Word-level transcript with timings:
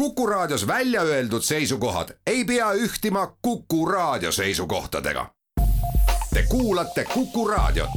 Kuku 0.00 0.26
Raadios 0.26 0.66
välja 0.66 1.02
öeldud 1.02 1.42
seisukohad 1.42 2.08
ei 2.26 2.44
pea 2.44 2.72
ühtima 2.72 3.36
Kuku 3.42 3.86
Raadio 3.86 4.32
seisukohtadega. 4.32 5.26
Te 6.34 6.42
kuulate 6.48 7.04
Kuku 7.04 7.48
Raadiot. 7.48 7.90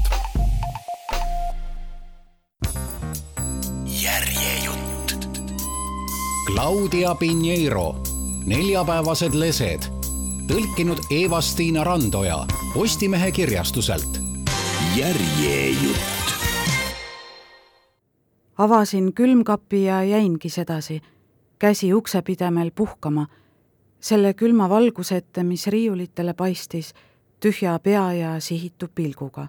järjejutt. 4.02 5.29
Claudia 6.54 7.16
Pinheiro, 7.16 7.96
neljapäevased 8.46 9.33
lesed, 9.33 9.81
tõlkinud 10.47 10.99
Eva-Stiina 11.10 11.83
Randoja 11.83 12.46
Postimehe 12.74 13.31
kirjastuselt. 13.31 14.20
järjejutt. 14.96 16.13
avasin 18.58 19.13
külmkapi 19.13 19.84
ja 19.84 20.04
jäingi 20.04 20.49
sedasi, 20.49 21.02
käsi 21.64 21.94
uksepidemel 21.94 22.72
puhkama, 22.76 23.27
selle 24.00 24.34
külma 24.34 24.66
valguse 24.70 25.16
ette, 25.21 25.44
mis 25.48 25.67
riiulitele 25.71 26.34
paistis, 26.34 26.90
tühja 27.40 27.77
pea 27.80 28.13
ja 28.13 28.40
sihitu 28.40 28.88
pilguga. 28.95 29.48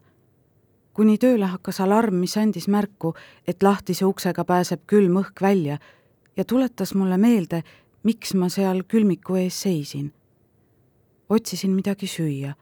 kuni 0.93 1.19
tööle 1.19 1.49
hakkas 1.51 1.81
alarm, 1.81 2.15
mis 2.15 2.37
andis 2.39 2.69
märku, 2.69 3.15
et 3.49 3.63
lahtise 3.63 4.07
uksega 4.07 4.45
pääseb 4.45 4.85
külm 4.87 5.17
õhk 5.19 5.43
välja 5.43 5.79
ja 6.37 6.45
tuletas 6.45 6.95
mulle 6.95 7.19
meelde, 7.19 7.63
miks 8.03 8.35
ma 8.35 8.49
seal 8.49 8.85
külmiku 8.89 9.35
ees 9.35 9.63
seisin. 9.63 10.13
otsisin 11.29 11.71
midagi 11.71 12.07
süüa. 12.07 12.55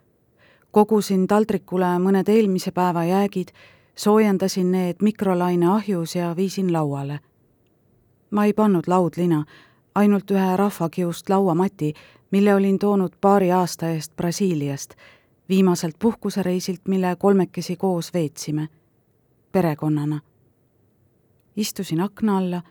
kogusin 0.70 1.26
taldrikule 1.26 1.98
mõned 1.98 2.28
eelmise 2.28 2.70
päeva 2.70 3.04
jäägid, 3.04 3.52
soojendasin 3.96 4.72
need 4.72 4.96
mikrolaine 5.02 5.66
ahjus 5.66 6.16
ja 6.16 6.36
viisin 6.36 6.72
lauale. 6.72 7.20
Ma 8.32 8.44
ei 8.44 8.52
pannud 8.52 8.88
laudlina, 8.88 9.44
ainult 9.94 10.30
ühe 10.30 10.56
rahvakiust 10.56 11.28
lauamati, 11.28 11.92
mille 12.30 12.54
olin 12.54 12.78
toonud 12.78 13.12
paari 13.20 13.52
aasta 13.52 13.88
eest 13.88 14.16
Brasiiliast, 14.16 14.94
viimaselt 15.48 15.96
puhkusereisilt, 15.98 16.80
mille 16.88 17.16
kolmekesi 17.16 17.76
koos 17.76 18.14
veetsime, 18.14 18.68
perekonnana. 19.52 20.20
istusin 21.56 22.00
akna 22.00 22.38
alla 22.38 22.62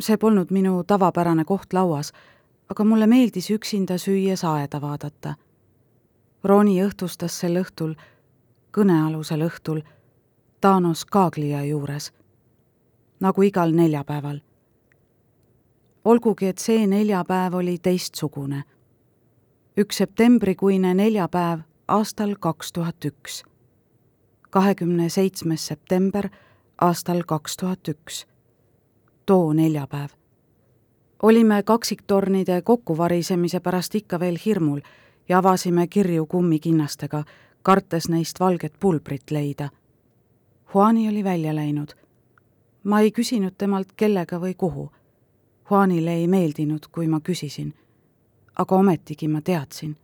see 0.00 0.16
polnud 0.16 0.50
minu 0.50 0.84
tavapärane 0.84 1.44
koht 1.44 1.72
lauas, 1.72 2.12
aga 2.70 2.84
mulle 2.84 3.06
meeldis 3.06 3.50
üksinda 3.50 3.98
süües 3.98 4.44
aeda 4.44 4.80
vaadata. 4.80 5.34
Roni 6.44 6.78
õhtustas 6.84 7.38
sel 7.40 7.58
õhtul, 7.60 7.94
kõnealusel 8.72 9.44
õhtul, 9.46 9.82
Thanos 10.60 11.04
Kaaglia 11.04 11.64
juures, 11.64 12.12
nagu 13.20 13.42
igal 13.42 13.74
neljapäeval. 13.74 14.40
Olgugi, 16.04 16.46
et 16.46 16.58
see 16.58 16.86
neljapäev 16.86 17.54
oli 17.54 17.78
teistsugune. 17.78 18.62
üks 19.76 19.96
septembrikuine 19.96 20.94
neljapäev 20.94 21.60
aastal 21.88 22.34
kaks 22.40 22.72
tuhat 22.72 23.04
üks. 23.04 23.44
kahekümne 24.50 25.08
seitsmes 25.08 25.66
september 25.66 26.28
aastal 26.80 27.22
kaks 27.26 27.56
tuhat 27.56 27.88
üks 27.88 28.26
too 29.26 29.52
neljapäev. 29.52 30.08
olime 31.22 31.62
kaksiktornide 31.62 32.62
kokkuvarisemise 32.62 33.60
pärast 33.60 33.94
ikka 33.94 34.20
veel 34.20 34.36
hirmul 34.46 34.80
ja 35.28 35.38
avasime 35.38 35.86
kirju 35.86 36.26
kummikinnastega, 36.26 37.24
kartes 37.62 38.08
neist 38.08 38.40
valget 38.40 38.72
pulbrit 38.80 39.30
leida. 39.30 39.68
Juani 40.74 41.08
oli 41.08 41.24
välja 41.24 41.54
läinud. 41.54 41.88
ma 42.84 43.00
ei 43.00 43.10
küsinud 43.10 43.54
temalt, 43.58 43.92
kellega 43.96 44.40
või 44.40 44.54
kuhu. 44.54 44.90
Juanile 45.70 46.14
ei 46.14 46.28
meeldinud, 46.28 46.88
kui 46.92 47.08
ma 47.08 47.20
küsisin. 47.20 47.74
aga 48.58 48.76
ometigi 48.76 49.28
ma 49.28 49.40
teadsin 49.40 49.96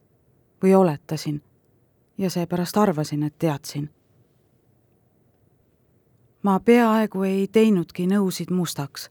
või 0.63 0.75
oletasin 0.75 1.43
ja 2.19 2.31
seepärast 2.31 2.77
arvasin, 2.77 3.23
et 3.23 3.35
teadsin 3.39 3.91
ma 6.43 6.61
peaaegu 6.61 7.23
ei 7.23 7.49
teinudki 7.53 8.07
nõusid 8.07 8.51
mustaks. 8.51 9.11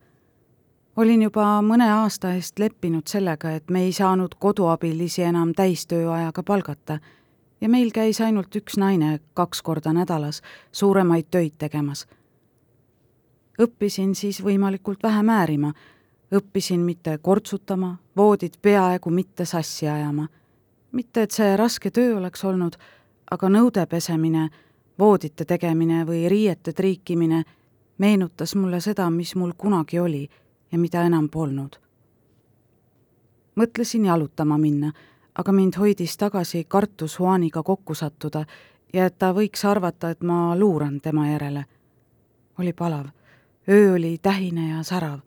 olin 0.96 1.22
juba 1.22 1.62
mõne 1.62 1.85
aasta 1.94 2.31
eest 2.34 2.59
leppinud 2.59 3.08
sellega, 3.08 3.52
et 3.52 3.69
me 3.69 3.84
ei 3.84 3.91
saanud 3.94 4.35
koduabilisi 4.40 5.22
enam 5.22 5.52
täistööajaga 5.53 6.44
palgata 6.44 7.00
ja 7.62 7.69
meil 7.69 7.91
käis 7.91 8.22
ainult 8.22 8.56
üks 8.56 8.78
naine 8.78 9.19
kaks 9.34 9.62
korda 9.62 9.94
nädalas 9.94 10.41
suuremaid 10.72 11.28
töid 11.31 11.53
tegemas. 11.58 12.08
õppisin 13.62 14.16
siis 14.16 14.44
võimalikult 14.44 15.03
vähe 15.03 15.24
määrima, 15.24 15.74
õppisin 16.34 16.80
mitte 16.80 17.18
kortsutama, 17.18 17.98
voodit 18.18 18.58
peaaegu 18.62 19.10
mitte 19.10 19.46
sassi 19.46 19.88
ajama. 19.88 20.28
mitte, 20.92 21.22
et 21.22 21.32
see 21.32 21.58
raske 21.58 21.92
töö 21.92 22.18
oleks 22.18 22.44
olnud, 22.44 22.78
aga 23.32 23.50
nõude 23.50 23.86
pesemine 23.86 24.50
voodite 25.00 25.46
tegemine 25.46 26.06
või 26.06 26.30
riiete 26.30 26.74
triikimine 26.74 27.44
meenutas 27.98 28.56
mulle 28.56 28.82
seda, 28.82 29.10
mis 29.10 29.36
mul 29.36 29.54
kunagi 29.58 30.00
oli 30.00 30.30
ja 30.72 30.78
mida 30.78 31.04
enam 31.04 31.30
polnud. 31.30 31.80
mõtlesin 33.56 34.06
jalutama 34.06 34.58
minna, 34.58 34.92
aga 35.36 35.52
mind 35.52 35.78
hoidis 35.78 36.18
tagasi 36.18 36.64
kartus 36.68 37.20
Juaniga 37.20 37.64
kokku 37.64 37.94
sattuda 37.94 38.46
ja 38.94 39.06
et 39.06 39.18
ta 39.20 39.34
võiks 39.34 39.66
arvata, 39.66 40.09
et 40.09 40.24
ma 40.24 40.56
luuran 40.59 41.02
tema 41.02 41.28
järele. 41.30 41.66
oli 42.59 42.74
palav, 42.74 43.06
öö 43.70 43.94
oli 43.94 44.18
tähine 44.22 44.70
ja 44.70 44.84
särav. 44.84 45.20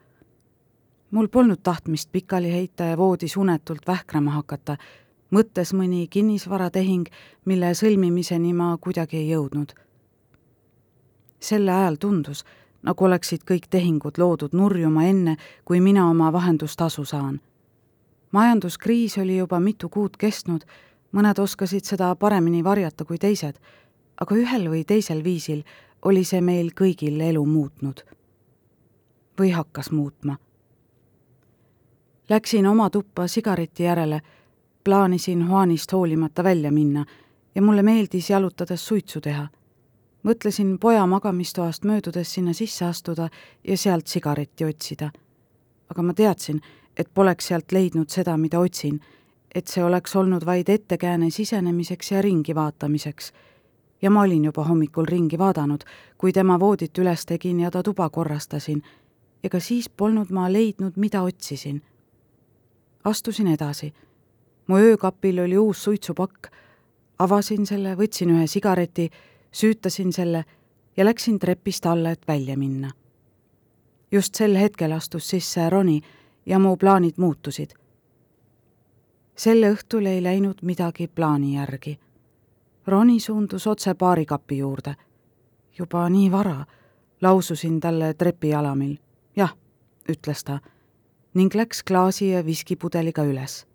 Mul 1.10 1.28
polnud 1.28 1.58
tahtmist 1.62 2.12
pikali 2.12 2.52
heita 2.52 2.84
ja 2.84 2.96
voodis 2.96 3.36
unetult 3.36 3.86
vähkrama 3.86 4.30
hakata 4.30 4.76
mõttes 5.30 5.72
mõni 5.74 6.06
kinnisvaratehing, 6.10 7.06
mille 7.44 7.74
sõlmimiseni 7.74 8.52
ma 8.54 8.76
kuidagi 8.80 9.16
ei 9.16 9.30
jõudnud. 9.30 9.72
sel 11.40 11.68
ajal 11.68 11.96
tundus, 11.96 12.44
nagu 12.82 13.04
oleksid 13.04 13.44
kõik 13.48 13.68
tehingud 13.70 14.18
loodud 14.18 14.52
nurjuma 14.52 15.04
enne, 15.04 15.36
kui 15.64 15.80
mina 15.80 16.08
oma 16.10 16.32
vahendustasu 16.32 17.04
saan. 17.04 17.40
majanduskriis 18.32 19.18
oli 19.18 19.36
juba 19.36 19.60
mitu 19.60 19.88
kuud 19.88 20.16
kestnud, 20.16 20.64
mõned 21.12 21.38
oskasid 21.38 21.84
seda 21.84 22.14
paremini 22.16 22.64
varjata 22.64 23.04
kui 23.04 23.18
teised, 23.18 23.58
aga 24.20 24.34
ühel 24.34 24.68
või 24.70 24.84
teisel 24.84 25.24
viisil 25.24 25.62
oli 26.02 26.24
see 26.24 26.40
meil 26.40 26.70
kõigil 26.80 27.20
elu 27.20 27.46
muutnud. 27.46 28.02
või 29.40 29.50
hakkas 29.50 29.90
muutma. 29.90 30.36
Läksin 32.30 32.66
oma 32.66 32.90
tuppa 32.90 33.26
sigareti 33.26 33.82
järele 33.82 34.20
plaanisin 34.84 35.46
Juanist 35.48 35.92
hoolimata 35.92 36.44
välja 36.44 36.72
minna 36.72 37.04
ja 37.54 37.62
mulle 37.62 37.82
meeldis 37.82 38.30
jalutades 38.30 38.86
suitsu 38.86 39.20
teha. 39.20 39.48
mõtlesin 40.22 40.78
poja 40.78 41.06
magamistoast 41.06 41.84
möödudes 41.84 42.34
sinna 42.34 42.52
sisse 42.52 42.84
astuda 42.84 43.28
ja 43.68 43.76
sealt 43.76 44.06
sigaretti 44.06 44.64
otsida. 44.64 45.10
aga 45.88 46.02
ma 46.02 46.14
teadsin, 46.14 46.60
et 46.96 47.10
poleks 47.14 47.46
sealt 47.46 47.72
leidnud 47.72 48.08
seda, 48.08 48.36
mida 48.36 48.60
otsin, 48.60 49.00
et 49.54 49.66
see 49.66 49.84
oleks 49.84 50.16
olnud 50.16 50.46
vaid 50.46 50.68
ettekääne 50.68 51.30
sisenemiseks 51.30 52.12
ja 52.12 52.22
ringi 52.22 52.54
vaatamiseks. 52.54 53.32
ja 54.02 54.10
ma 54.10 54.22
olin 54.22 54.44
juba 54.44 54.64
hommikul 54.64 55.04
ringi 55.04 55.38
vaadanud, 55.38 55.80
kui 56.18 56.32
tema 56.32 56.60
voodit 56.60 56.98
üles 56.98 57.26
tegin 57.26 57.60
ja 57.60 57.70
ta 57.70 57.82
tuba 57.82 58.10
korrastasin. 58.10 58.82
ka 59.50 59.60
siis 59.60 59.88
polnud 59.88 60.30
ma 60.30 60.52
leidnud, 60.52 60.92
mida 60.96 61.22
otsisin. 61.22 61.82
Astusin 63.04 63.46
edasi 63.46 63.94
mu 64.70 64.76
öökapil 64.76 65.38
oli 65.38 65.58
uus 65.58 65.84
suitsupakk. 65.84 66.46
avasin 67.18 67.66
selle, 67.66 67.96
võtsin 67.98 68.30
ühe 68.30 68.46
sigareti, 68.46 69.10
süütasin 69.52 70.12
selle 70.12 70.44
ja 70.96 71.04
läksin 71.04 71.38
trepist 71.38 71.86
alla, 71.86 72.10
et 72.10 72.28
välja 72.28 72.56
minna. 72.56 72.90
just 74.12 74.34
sel 74.34 74.54
hetkel 74.56 74.92
astus 74.92 75.28
sisse 75.28 75.70
Roni 75.70 76.00
ja 76.46 76.58
mu 76.58 76.76
plaanid 76.76 77.18
muutusid. 77.18 77.70
sel 79.36 79.62
õhtul 79.72 80.06
ei 80.06 80.22
läinud 80.22 80.62
midagi 80.62 81.08
plaani 81.08 81.54
järgi. 81.54 81.98
Roni 82.86 83.20
suundus 83.20 83.66
otse 83.66 83.94
baarikapi 83.94 84.58
juurde. 84.58 84.94
juba 85.78 86.08
nii 86.08 86.30
vara, 86.32 86.64
laususin 87.20 87.80
talle 87.80 88.14
trepijalamil. 88.14 88.96
jah, 89.36 89.56
ütles 90.08 90.44
ta 90.44 90.60
ning 91.34 91.54
läks 91.54 91.82
klaasi 91.82 92.30
ja 92.30 92.46
viskipudeliga 92.46 93.22
üles 93.24 93.70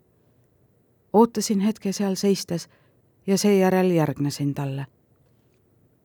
ootasin 1.15 1.59
hetke 1.59 1.93
seal 1.93 2.15
seistes 2.15 2.69
ja 3.27 3.37
seejärel 3.37 3.91
järgnesin 3.91 4.53
talle. 4.53 4.85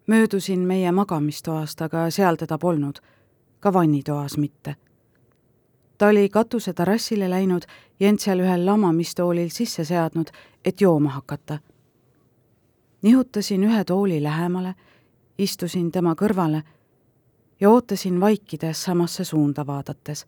möödusin 0.07 0.61
meie 0.61 0.93
magamistoast, 0.93 1.83
aga 1.83 2.11
seal 2.11 2.37
teda 2.37 2.59
polnud, 2.59 2.97
ka 3.61 3.73
vannitoas 3.73 4.37
mitte. 4.39 4.77
ta 5.99 6.07
oli 6.07 6.29
katuse 6.29 6.73
terrassile 6.73 7.31
läinud 7.31 7.63
seal 8.19 8.41
ühel 8.41 8.67
lamamistoolil 8.67 9.49
sisse 9.49 9.85
seadnud, 9.85 10.31
et 10.65 10.81
jooma 10.81 11.11
hakata. 11.11 11.59
nihutasin 13.03 13.65
ühe 13.65 13.85
tooli 13.85 14.23
lähemale, 14.23 14.75
istusin 15.39 15.93
tema 15.93 16.15
kõrvale 16.15 16.63
ja 17.61 17.71
ootasin 17.71 18.21
vaikides 18.21 18.83
samasse 18.83 19.25
suunda 19.25 19.67
vaadates. 19.67 20.27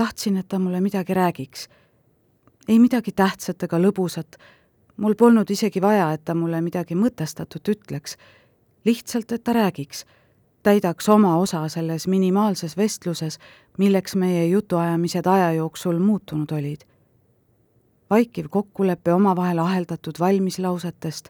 Tahtsin, 0.00 0.36
et 0.36 0.48
ta 0.48 0.58
mulle 0.58 0.80
midagi 0.80 1.14
räägiks. 1.14 1.68
ei 2.68 2.78
midagi 2.78 3.12
tähtsat 3.12 3.62
ega 3.62 3.78
lõbusat, 3.78 4.38
mul 4.96 5.14
polnud 5.14 5.50
isegi 5.50 5.80
vaja, 5.80 6.12
et 6.12 6.24
ta 6.24 6.34
mulle 6.34 6.60
midagi 6.60 6.94
mõtestatut 6.94 7.68
ütleks, 7.68 8.16
lihtsalt, 8.84 9.32
et 9.32 9.44
ta 9.44 9.52
räägiks, 9.52 10.04
täidaks 10.62 11.08
oma 11.08 11.36
osa 11.36 11.68
selles 11.68 12.06
minimaalses 12.08 12.76
vestluses, 12.76 13.38
milleks 13.78 14.16
meie 14.16 14.46
jutuajamised 14.46 15.26
aja 15.26 15.52
jooksul 15.52 15.98
muutunud 15.98 16.52
olid. 16.52 16.80
vaikiv 18.10 18.46
kokkulepe 18.50 19.12
omavahel 19.12 19.58
aheldatud 19.58 20.18
valmislausetest, 20.20 21.28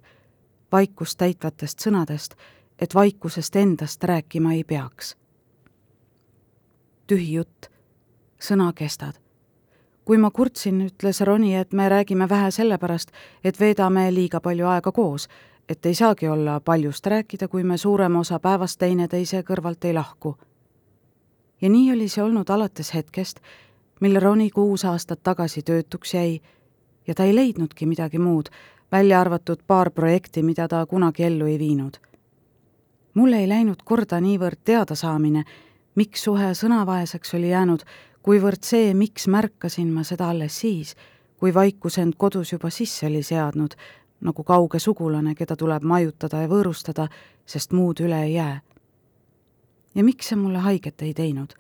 vaikust 0.72 1.18
täitvatest 1.18 1.82
sõnadest, 1.86 2.38
et 2.78 2.94
vaikusest 2.94 3.56
endast 3.56 4.04
rääkima 4.04 4.52
ei 4.52 4.64
peaks. 4.64 5.16
tühi 7.06 7.32
jutt, 7.32 7.79
sõnakestad. 8.40 9.14
kui 10.04 10.18
ma 10.18 10.30
kurtsin, 10.30 10.80
ütles 10.86 11.20
Roni, 11.20 11.54
et 11.54 11.72
me 11.72 11.88
räägime 11.88 12.28
vähe 12.28 12.50
sellepärast, 12.50 13.10
et 13.44 13.60
veedame 13.60 14.10
liiga 14.14 14.40
palju 14.40 14.66
aega 14.66 14.92
koos, 14.92 15.28
et 15.68 15.86
ei 15.86 15.94
saagi 15.94 16.28
olla 16.28 16.60
paljust 16.60 17.06
rääkida, 17.06 17.48
kui 17.48 17.62
me 17.62 17.78
suurema 17.78 18.18
osa 18.20 18.38
päevast 18.38 18.78
teineteise 18.78 19.42
kõrvalt 19.42 19.84
ei 19.84 19.94
lahku 19.94 20.36
ja 21.60 21.70
nii 21.70 21.92
oli 21.92 22.08
see 22.08 22.24
olnud 22.24 22.50
alates 22.50 22.94
hetkest, 22.94 23.40
mil 24.00 24.20
Roni 24.20 24.50
kuus 24.50 24.84
aastat 24.84 25.22
tagasi 25.22 25.62
töötuks 25.62 26.14
jäi 26.14 26.40
ja 27.06 27.14
ta 27.14 27.24
ei 27.24 27.34
leidnudki 27.34 27.86
midagi 27.86 28.18
muud, 28.18 28.48
välja 28.92 29.20
arvatud 29.20 29.62
paar 29.66 29.90
projekti, 29.90 30.42
mida 30.42 30.68
ta 30.68 30.86
kunagi 30.86 31.24
ellu 31.24 31.46
ei 31.46 31.58
viinud. 31.58 31.96
mulle 33.14 33.36
ei 33.36 33.48
läinud 33.48 33.82
korda 33.84 34.20
niivõrd 34.20 34.60
teadasaamine, 34.64 35.44
miks 35.94 36.22
suhe 36.24 36.54
sõnavaeseks 36.54 37.34
oli 37.36 37.50
jäänud, 37.50 37.82
kuivõrd 38.22 38.64
see, 38.64 38.94
miks 38.94 39.26
märkasin 39.28 39.92
ma 39.92 40.04
seda 40.04 40.30
alles 40.30 40.60
siis, 40.60 40.94
kui 41.36 41.54
vaikus 41.54 41.98
end 41.98 42.14
kodus 42.16 42.52
juba 42.52 42.70
sisse 42.70 43.06
oli 43.06 43.22
seadnud, 43.22 43.74
nagu 44.20 44.44
kauge 44.44 44.78
sugulane, 44.78 45.34
keda 45.34 45.56
tuleb 45.56 45.82
majutada 45.82 46.42
ja 46.42 46.48
võõrustada, 46.48 47.08
sest 47.46 47.72
muud 47.72 48.00
üle 48.04 48.22
ei 48.24 48.34
jää 48.34 48.60
ja 49.94 50.04
miks 50.04 50.28
see 50.28 50.38
mulle 50.38 50.58
haiget 50.58 51.02
ei 51.02 51.14
teinud? 51.14 51.54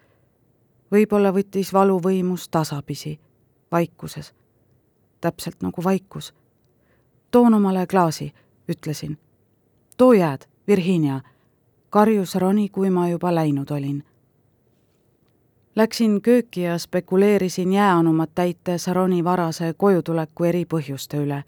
võib-olla 0.90 1.30
võttis 1.30 1.72
valu 1.72 2.00
võimus 2.02 2.48
tasapisi, 2.48 3.20
vaikuses. 3.72 4.32
täpselt 5.20 5.62
nagu 5.62 5.84
vaikus. 5.84 6.34
toon 7.30 7.54
omale 7.54 7.86
klaasi, 7.86 8.34
ütlesin. 8.68 9.18
too 9.96 10.12
jääd, 10.12 10.46
Virginia, 10.66 11.20
karjus 11.90 12.34
Roni, 12.34 12.68
kui 12.68 12.90
ma 12.90 13.08
juba 13.08 13.34
läinud 13.34 13.70
olin. 13.70 14.04
Läksin 15.76 16.22
kööki 16.22 16.62
ja 16.62 16.78
spekuleerisin 16.78 17.72
jääanumat 17.72 18.30
täites 18.34 18.86
Roni 18.86 19.24
varase 19.24 19.74
kojutuleku 19.76 20.44
eri 20.44 20.64
põhjuste 20.64 21.16
üle. 21.16 21.44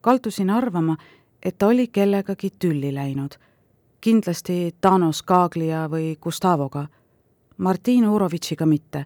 kaldusin 0.00 0.50
arvama, 0.50 0.96
et 1.42 1.58
ta 1.58 1.66
oli 1.66 1.88
kellegagi 1.88 2.50
tülli 2.58 2.94
läinud 2.94 3.34
kindlasti 4.00 4.74
Thanos 4.80 5.22
Kaaglia 5.22 5.86
või 5.90 6.16
Gustavoga. 6.20 6.86
Martin 7.56 8.08
Urovitšiga 8.08 8.66
mitte. 8.66 9.04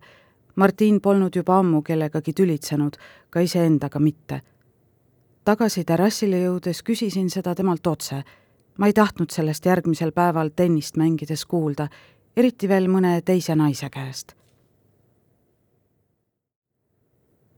Martin 0.57 1.01
polnud 1.01 1.37
juba 1.37 1.59
ammu 1.59 1.83
kellegagi 1.83 2.33
tülitsenud, 2.33 2.97
ka 3.31 3.41
iseendaga 3.41 3.99
mitte. 3.99 4.41
tagasi 5.45 5.85
terrassile 5.85 6.39
jõudes 6.39 6.83
küsisin 6.83 7.31
seda 7.31 7.55
temalt 7.55 7.87
otse. 7.87 8.23
ma 8.79 8.87
ei 8.87 8.93
tahtnud 8.93 9.31
sellest 9.31 9.67
järgmisel 9.67 10.13
päeval 10.13 10.51
tennist 10.57 10.97
mängides 10.97 11.47
kuulda, 11.47 11.89
eriti 12.37 12.69
veel 12.69 12.89
mõne 12.89 13.21
teise 13.25 13.57
naise 13.57 13.91
käest. 13.91 14.37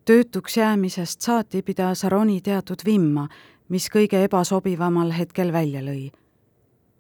töötuks 0.04 0.56
jäämisest 0.56 1.20
saati 1.20 1.62
pidas 1.62 2.04
Aroni 2.04 2.40
teatud 2.40 2.82
vimma, 2.84 3.28
mis 3.68 3.88
kõige 3.88 4.20
ebasobivamal 4.24 5.12
hetkel 5.16 5.52
välja 5.52 5.80
lõi 5.80 6.10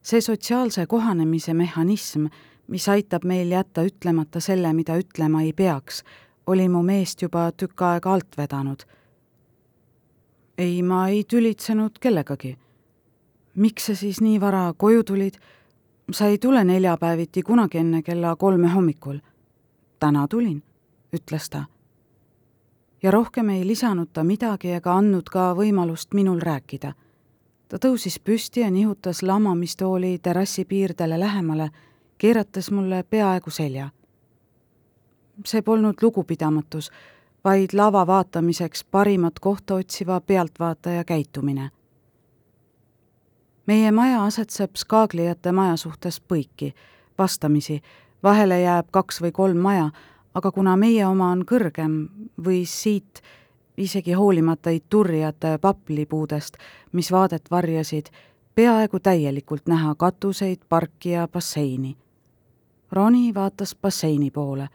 see 0.04 0.20
sotsiaalse 0.20 0.86
kohanemise 0.86 1.54
mehhanism, 1.54 2.26
mis 2.68 2.88
aitab 2.88 3.24
meil 3.24 3.52
jätta 3.52 3.84
ütlemata 3.88 4.40
selle, 4.40 4.72
mida 4.76 4.96
ütlema 5.00 5.42
ei 5.42 5.52
peaks, 5.52 6.02
oli 6.46 6.68
mu 6.68 6.82
meest 6.84 7.22
juba 7.24 7.48
tükk 7.52 7.82
aega 7.82 8.12
alt 8.12 8.36
vedanud. 8.36 8.84
ei, 10.58 10.82
ma 10.82 11.08
ei 11.08 11.24
tülitsenud 11.24 11.98
kellegagi. 12.00 12.56
miks 13.54 13.86
sa 13.86 13.94
siis 13.94 14.20
nii 14.20 14.40
vara 14.40 14.74
koju 14.76 15.04
tulid? 15.04 15.34
Sa 16.12 16.26
ei 16.26 16.38
tule 16.38 16.64
neljapäeviti 16.64 17.42
kunagi 17.42 17.78
enne 17.78 18.02
kella 18.02 18.36
kolme 18.36 18.68
hommikul. 18.68 19.18
täna 20.00 20.28
tulin, 20.28 20.62
ütles 21.16 21.50
ta. 21.50 21.64
ja 23.02 23.10
rohkem 23.10 23.48
ei 23.48 23.66
lisanud 23.66 24.08
ta 24.12 24.24
midagi 24.24 24.70
ega 24.70 24.96
andnud 24.96 25.28
ka 25.30 25.54
võimalust 25.54 26.14
minul 26.14 26.40
rääkida 26.40 26.94
ta 27.68 27.78
tõusis 27.88 28.20
püsti 28.22 28.60
ja 28.60 28.70
nihutas 28.70 29.22
lamamistooli 29.22 30.18
terrassi 30.22 30.64
piirdele 30.64 31.18
lähemale, 31.20 31.70
keerates 32.18 32.70
mulle 32.70 33.02
peaaegu 33.02 33.50
selja. 33.50 33.90
see 35.44 35.62
polnud 35.62 35.94
lugupidamatus, 36.02 36.90
vaid 37.44 37.72
lava 37.72 38.06
vaatamiseks 38.06 38.84
parimat 38.84 39.38
kohta 39.40 39.74
otsiva 39.74 40.20
pealtvaataja 40.20 41.04
käitumine. 41.04 41.70
Meie 43.66 43.92
maja 43.92 44.24
asetseb 44.24 44.76
skaagliate 44.76 45.52
maja 45.52 45.76
suhtes 45.76 46.20
põiki, 46.20 46.74
vastamisi, 47.18 47.80
vahele 48.22 48.60
jääb 48.60 48.90
kaks 48.90 49.22
või 49.22 49.32
kolm 49.32 49.58
maja, 49.58 49.90
aga 50.34 50.50
kuna 50.50 50.76
meie 50.76 51.06
oma 51.06 51.30
on 51.32 51.44
kõrgem, 51.46 51.96
võis 52.44 52.74
siit 52.82 53.22
isegi 53.76 54.12
hoolimata 54.12 54.70
Iturriate 54.70 55.58
paplipuudest, 55.58 56.56
mis 56.92 57.12
vaadet 57.12 57.50
varjasid, 57.50 58.06
peaaegu 58.54 59.00
täielikult 59.00 59.66
näha 59.68 59.94
katuseid, 59.94 60.58
parki 60.68 61.10
ja 61.10 61.28
basseini. 61.28 61.96
Roni 62.92 63.34
vaatas 63.34 63.76
basseini 63.82 64.30
poole. 64.30 64.68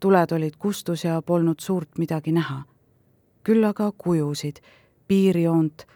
tuled 0.00 0.32
olid 0.32 0.56
kustus 0.58 1.04
ja 1.04 1.22
polnud 1.22 1.60
suurt 1.60 1.98
midagi 1.98 2.32
näha. 2.32 2.62
küll 3.44 3.64
aga 3.64 3.92
kujusid, 3.98 4.56
piirjoont, 5.08 5.86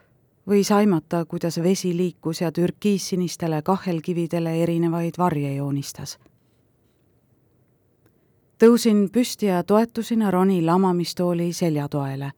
võis 0.49 0.71
aimata, 0.73 1.25
kuidas 1.25 1.63
vesi 1.63 1.97
liikus 1.97 2.41
ja 2.41 2.53
türkiissinistele 2.53 3.63
kahelkividele 3.63 4.63
erinevaid 4.63 5.15
varje 5.19 5.55
joonistas 5.55 6.19
tõusin 8.61 9.09
püsti 9.13 9.47
ja 9.47 9.63
toetusin 9.65 10.33
Roni 10.33 10.63
lamamistooli 10.63 11.53
seljatoele. 11.53 12.33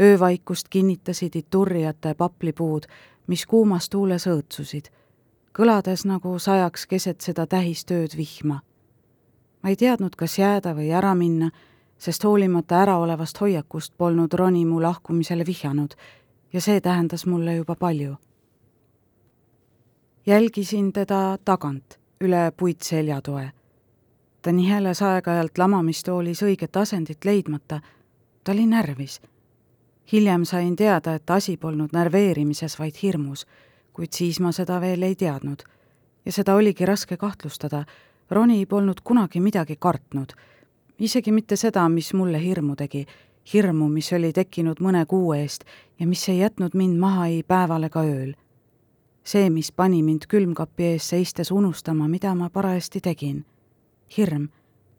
öövaikust 0.00 0.68
kinnitasid 0.68 1.36
iturrijate 1.36 2.14
paplipuud, 2.14 2.82
mis 3.26 3.46
kuumas 3.46 3.88
tuules 3.88 4.26
õõtsusid, 4.26 4.88
kõlades 5.58 6.04
nagu 6.04 6.38
sajaks 6.38 6.86
keset 6.86 7.20
seda 7.20 7.46
tähistööd 7.46 8.16
vihma. 8.16 8.60
ma 9.62 9.68
ei 9.68 9.76
teadnud, 9.76 10.16
kas 10.16 10.38
jääda 10.38 10.74
või 10.74 10.92
ära 10.92 11.14
minna, 11.14 11.50
sest 11.98 12.24
hoolimata 12.24 12.82
äraolevast 12.82 13.40
hoiakust 13.40 13.92
polnud 13.96 14.32
Roni 14.32 14.64
mu 14.64 14.82
lahkumisele 14.82 15.46
vihjanud 15.46 15.94
ja 16.52 16.60
see 16.60 16.80
tähendas 16.80 17.26
mulle 17.26 17.54
juba 17.56 17.74
palju. 17.74 18.16
jälgisin 20.26 20.92
teda 20.92 21.38
tagant, 21.44 21.98
üle 22.20 22.52
puitseljatoe 22.56 23.50
ta 24.42 24.52
niheles 24.52 25.02
aeg-ajalt 25.02 25.58
lamamistoolis 25.58 26.42
õiget 26.46 26.76
asendit 26.80 27.24
leidmata. 27.24 27.80
ta 28.44 28.52
oli 28.52 28.66
närvis. 28.66 29.20
hiljem 30.12 30.44
sain 30.44 30.76
teada, 30.76 31.14
et 31.14 31.30
asi 31.30 31.56
polnud 31.56 31.92
närveerimises, 31.92 32.78
vaid 32.78 32.94
hirmus, 33.02 33.46
kuid 33.92 34.12
siis 34.12 34.40
ma 34.40 34.52
seda 34.52 34.80
veel 34.80 35.02
ei 35.02 35.14
teadnud. 35.14 35.62
ja 36.24 36.32
seda 36.32 36.54
oligi 36.54 36.86
raske 36.86 37.16
kahtlustada. 37.16 37.84
Roni 38.30 38.66
polnud 38.66 39.00
kunagi 39.04 39.40
midagi 39.40 39.76
kartnud. 39.76 40.32
isegi 40.98 41.32
mitte 41.32 41.56
seda, 41.56 41.88
mis 41.88 42.14
mulle 42.14 42.42
hirmu 42.44 42.76
tegi, 42.76 43.06
hirmu, 43.52 43.88
mis 43.88 44.12
oli 44.12 44.32
tekkinud 44.32 44.80
mõne 44.80 45.06
kuu 45.06 45.32
eest 45.32 45.64
ja 46.00 46.06
mis 46.06 46.28
ei 46.28 46.38
jätnud 46.38 46.74
mind 46.74 46.98
maha 46.98 47.26
ei 47.26 47.42
päeval 47.42 47.84
ega 47.88 48.04
ööl 48.04 48.34
see, 49.28 49.50
mis 49.50 49.72
pani 49.72 50.02
mind 50.02 50.24
külmkapi 50.28 50.84
ees 50.94 51.08
seistes 51.08 51.50
unustama, 51.52 52.08
mida 52.08 52.34
ma 52.34 52.48
parajasti 52.50 53.00
tegin 53.04 53.44
hirm, 54.16 54.48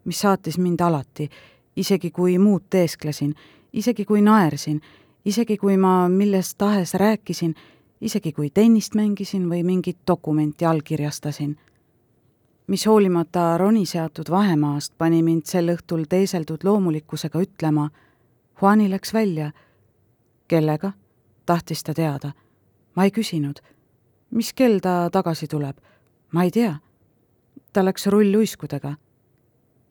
mis 0.05 0.19
saatis 0.21 0.57
mind 0.57 0.81
alati, 0.81 1.29
isegi 1.75 2.11
kui 2.11 2.37
muud 2.37 2.67
teesklesin, 2.69 3.33
isegi 3.73 4.05
kui 4.05 4.21
naersin, 4.21 4.81
isegi 5.25 5.57
kui 5.57 5.77
ma 5.77 6.09
millest 6.09 6.57
tahes 6.57 6.93
rääkisin, 6.93 7.55
isegi 8.01 8.33
kui 8.33 8.49
tennist 8.53 8.95
mängisin 8.95 9.49
või 9.49 9.63
mingit 9.63 9.97
dokumenti 10.07 10.65
allkirjastasin. 10.65 11.57
mis 12.67 12.85
hoolimata 12.85 13.57
Roni 13.57 13.85
seatud 13.85 14.29
vahemaast 14.29 14.93
pani 14.97 15.23
mind 15.23 15.45
sel 15.45 15.73
õhtul 15.73 16.05
teeseldud 16.09 16.63
loomulikkusega 16.63 17.39
ütlema, 17.41 17.89
Juani 18.61 18.89
läks 18.89 19.13
välja. 19.13 19.51
kellega? 20.47 20.91
tahtis 21.45 21.83
ta 21.83 21.93
teada. 21.93 22.31
ma 22.95 23.03
ei 23.03 23.11
küsinud. 23.11 23.59
mis 24.31 24.53
kell 24.53 24.79
ta 24.79 25.09
tagasi 25.09 25.47
tuleb? 25.47 25.77
ma 26.33 26.43
ei 26.43 26.51
tea 26.51 26.75
ta 27.73 27.85
läks 27.85 28.07
rulluiskudega. 28.07 28.95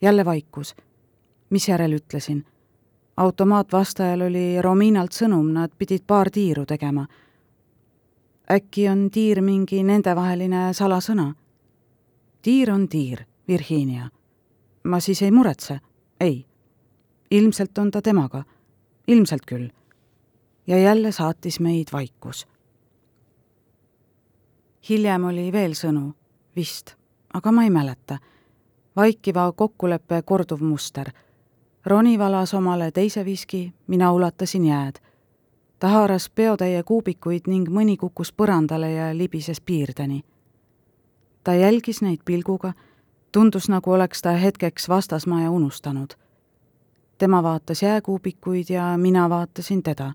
jälle 0.02 0.24
vaikus. 0.24 0.76
misjärel 1.50 1.92
ütlesin. 1.92 2.44
automaatvastajal 3.16 4.20
oli 4.20 4.62
Rominalt 4.62 5.12
sõnum, 5.12 5.52
nad 5.52 5.70
pidid 5.78 6.02
paar 6.06 6.30
tiiru 6.30 6.66
tegema. 6.66 7.06
äkki 8.50 8.88
on 8.88 9.10
tiir 9.10 9.40
mingi 9.40 9.82
nendevaheline 9.82 10.72
salasõna? 10.72 11.34
tiir 12.42 12.70
on 12.70 12.88
tiir, 12.88 13.24
Virginia. 13.48 14.10
ma 14.84 15.00
siis 15.00 15.22
ei 15.22 15.30
muretse, 15.30 15.80
ei. 16.20 16.46
ilmselt 17.30 17.78
on 17.78 17.90
ta 17.90 18.02
temaga, 18.02 18.44
ilmselt 19.08 19.46
küll. 19.46 19.68
ja 20.66 20.78
jälle 20.78 21.12
saatis 21.12 21.60
meid 21.60 21.88
vaikus. 21.92 22.46
hiljem 24.88 25.24
oli 25.24 25.52
veel 25.52 25.72
sõnu, 25.72 26.12
vist, 26.56 26.94
aga 27.34 27.52
ma 27.52 27.64
ei 27.64 27.70
mäleta 27.70 28.18
vaikiva 28.98 29.52
kokkuleppe 29.52 30.22
korduv 30.22 30.60
muster. 30.60 31.10
Roni 31.86 32.18
valas 32.18 32.54
omale 32.54 32.90
teise 32.90 33.24
viski, 33.24 33.72
mina 33.86 34.12
ulatasin 34.12 34.64
jääd. 34.64 34.96
ta 35.78 35.88
haaras 35.88 36.30
peotäie 36.30 36.82
kuubikuid 36.82 37.46
ning 37.46 37.68
mõni 37.68 37.96
kukkus 37.96 38.32
põrandale 38.32 38.90
ja 38.90 39.16
libises 39.16 39.60
piirdeni. 39.60 40.24
ta 41.44 41.54
jälgis 41.54 42.02
neid 42.02 42.20
pilguga, 42.24 42.72
tundus, 43.32 43.68
nagu 43.68 43.92
oleks 43.92 44.22
ta 44.22 44.30
hetkeks 44.30 44.88
vastasmaja 44.88 45.50
unustanud. 45.50 46.14
Tema 47.18 47.42
vaatas 47.42 47.82
jääkuubikuid 47.82 48.70
ja 48.70 48.96
mina 48.96 49.28
vaatasin 49.30 49.82
teda. 49.82 50.12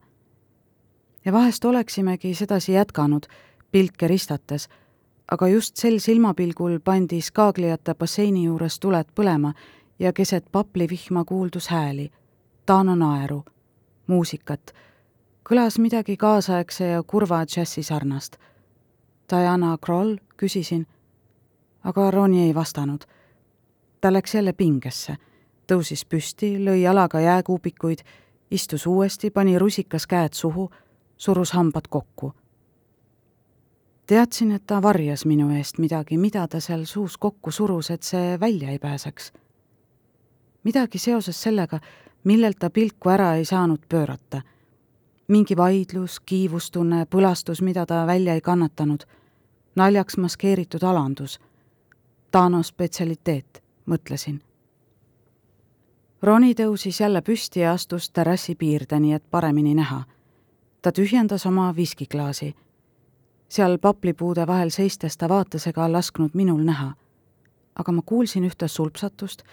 ja 1.26 1.34
vahest 1.34 1.66
oleksimegi 1.66 2.36
sedasi 2.36 2.74
jätkanud, 2.74 3.24
pilke 3.72 4.08
ristates 4.08 4.70
aga 5.32 5.48
just 5.48 5.78
sel 5.78 6.00
silmapilgul 6.00 6.80
pandi 6.84 7.22
skaagliate 7.22 7.96
basseini 7.96 8.44
juures 8.44 8.80
tuled 8.80 9.10
põlema 9.16 9.54
ja 10.00 10.14
keset 10.14 10.46
paplivihma 10.52 11.24
kuuldus 11.26 11.68
hääli, 11.68 12.12
Taano 12.66 12.96
naeru, 12.96 13.42
muusikat, 14.08 14.72
kõlas 15.44 15.80
midagi 15.80 16.16
kaasaegse 16.18 16.88
ja 16.94 17.02
kurva 17.04 17.42
džässi 17.46 17.84
sarnast. 17.84 18.38
Diana 19.30 19.78
Kroll, 19.82 20.16
küsisin, 20.38 20.86
aga 21.84 22.12
Roni 22.12 22.46
ei 22.48 22.56
vastanud. 22.56 23.04
ta 24.02 24.14
läks 24.14 24.36
jälle 24.36 24.54
pingesse, 24.54 25.16
tõusis 25.68 26.06
püsti, 26.06 26.56
lõi 26.60 26.82
jalaga 26.82 27.20
jääkuubikuid, 27.20 28.04
istus 28.52 28.88
uuesti, 28.88 29.32
pani 29.32 29.60
rusikas 29.60 30.08
käed 30.08 30.34
suhu, 30.34 30.70
surus 31.18 31.52
hambad 31.52 31.88
kokku 31.90 32.34
teadsin, 34.08 34.52
et 34.52 34.68
ta 34.68 34.82
varjas 34.82 35.26
minu 35.26 35.50
eest 35.56 35.78
midagi, 35.78 36.18
mida 36.18 36.48
ta 36.48 36.60
seal 36.60 36.86
suus 36.86 37.18
kokku 37.18 37.52
surus, 37.52 37.90
et 37.92 38.04
see 38.04 38.40
välja 38.40 38.70
ei 38.70 38.80
pääseks. 38.80 39.34
midagi 40.64 40.98
seoses 40.98 41.42
sellega, 41.42 41.80
millelt 42.24 42.60
ta 42.60 42.70
pilku 42.70 43.10
ära 43.10 43.36
ei 43.36 43.46
saanud 43.46 43.80
pöörata. 43.90 44.42
mingi 45.28 45.58
vaidlus, 45.58 46.20
kiivustunne, 46.20 47.06
põlastus, 47.06 47.62
mida 47.62 47.86
ta 47.86 48.08
välja 48.08 48.34
ei 48.34 48.42
kannatanud, 48.42 49.04
naljaks 49.76 50.18
maskeeritud 50.18 50.84
alandus. 50.84 51.40
Tano 52.32 52.64
spetsialiteet, 52.64 53.64
mõtlesin. 53.86 54.42
Roni 56.24 56.54
tõusis 56.54 57.00
jälle 57.00 57.22
püsti 57.22 57.60
ja 57.60 57.74
astus 57.74 58.10
terrassi 58.10 58.56
piirdeni, 58.56 59.14
et 59.14 59.24
paremini 59.32 59.76
näha. 59.76 60.04
ta 60.82 60.92
tühjendas 60.92 61.46
oma 61.46 61.76
viskiklaasi 61.76 62.56
seal 63.54 63.78
paplipuude 63.78 64.48
vahel 64.48 64.70
seistes 64.70 65.18
ta 65.18 65.30
vaates 65.30 65.68
ega 65.70 65.92
lasknud 65.92 66.34
minul 66.34 66.64
näha. 66.66 66.94
aga 67.76 67.92
ma 67.92 68.02
kuulsin 68.06 68.44
ühte 68.46 68.68
sulpsatust 68.68 69.44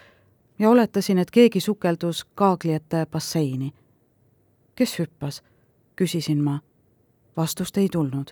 ja 0.58 0.70
oletasin, 0.70 1.18
et 1.18 1.30
keegi 1.30 1.60
sukeldus 1.60 2.24
kaagliate 2.34 3.06
basseini. 3.06 3.74
kes 4.74 4.98
hüppas? 4.98 5.42
küsisin 5.96 6.42
ma. 6.42 6.60
vastust 7.36 7.76
ei 7.76 7.88
tulnud. 7.92 8.30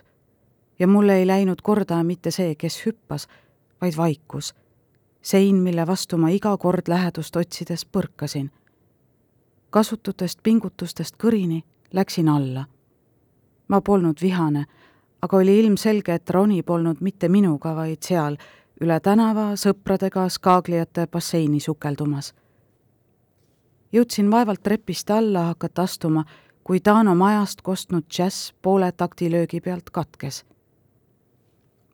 ja 0.79 0.87
mulle 0.87 1.17
ei 1.17 1.27
läinud 1.27 1.61
korda 1.61 2.03
mitte 2.03 2.31
see, 2.31 2.55
kes 2.55 2.85
hüppas, 2.85 3.27
vaid 3.81 3.97
vaikus. 3.97 4.55
Sein, 5.21 5.55
mille 5.55 5.87
vastu 5.87 6.17
ma 6.17 6.29
iga 6.29 6.57
kord 6.57 6.87
lähedust 6.87 7.35
otsides 7.35 7.85
põrkasin. 7.85 8.51
kasututest 9.69 10.39
pingutustest 10.43 11.15
kõrini 11.17 11.63
läksin 11.93 12.29
alla. 12.29 12.65
ma 13.67 13.81
polnud 13.81 14.21
vihane 14.21 14.65
aga 15.21 15.37
oli 15.37 15.59
ilmselge, 15.59 16.13
et 16.13 16.29
Roni 16.29 16.63
polnud 16.63 17.01
mitte 17.01 17.29
minuga, 17.29 17.73
vaid 17.75 18.03
seal 18.05 18.37
üle 18.79 18.99
tänava 19.03 19.51
sõpradega 19.59 20.27
skaagliate 20.31 21.07
basseini 21.11 21.59
sukeldumas. 21.59 22.33
jõudsin 23.91 24.31
vaevalt 24.31 24.63
trepist 24.63 25.09
alla 25.11 25.49
hakata 25.49 25.81
astuma, 25.81 26.23
kui 26.63 26.79
Taano 26.79 27.15
majast 27.15 27.61
kostnud 27.61 28.05
džäss 28.09 28.53
poole 28.61 28.91
taktilöögi 28.91 29.61
pealt 29.61 29.89
katkes. 29.89 30.45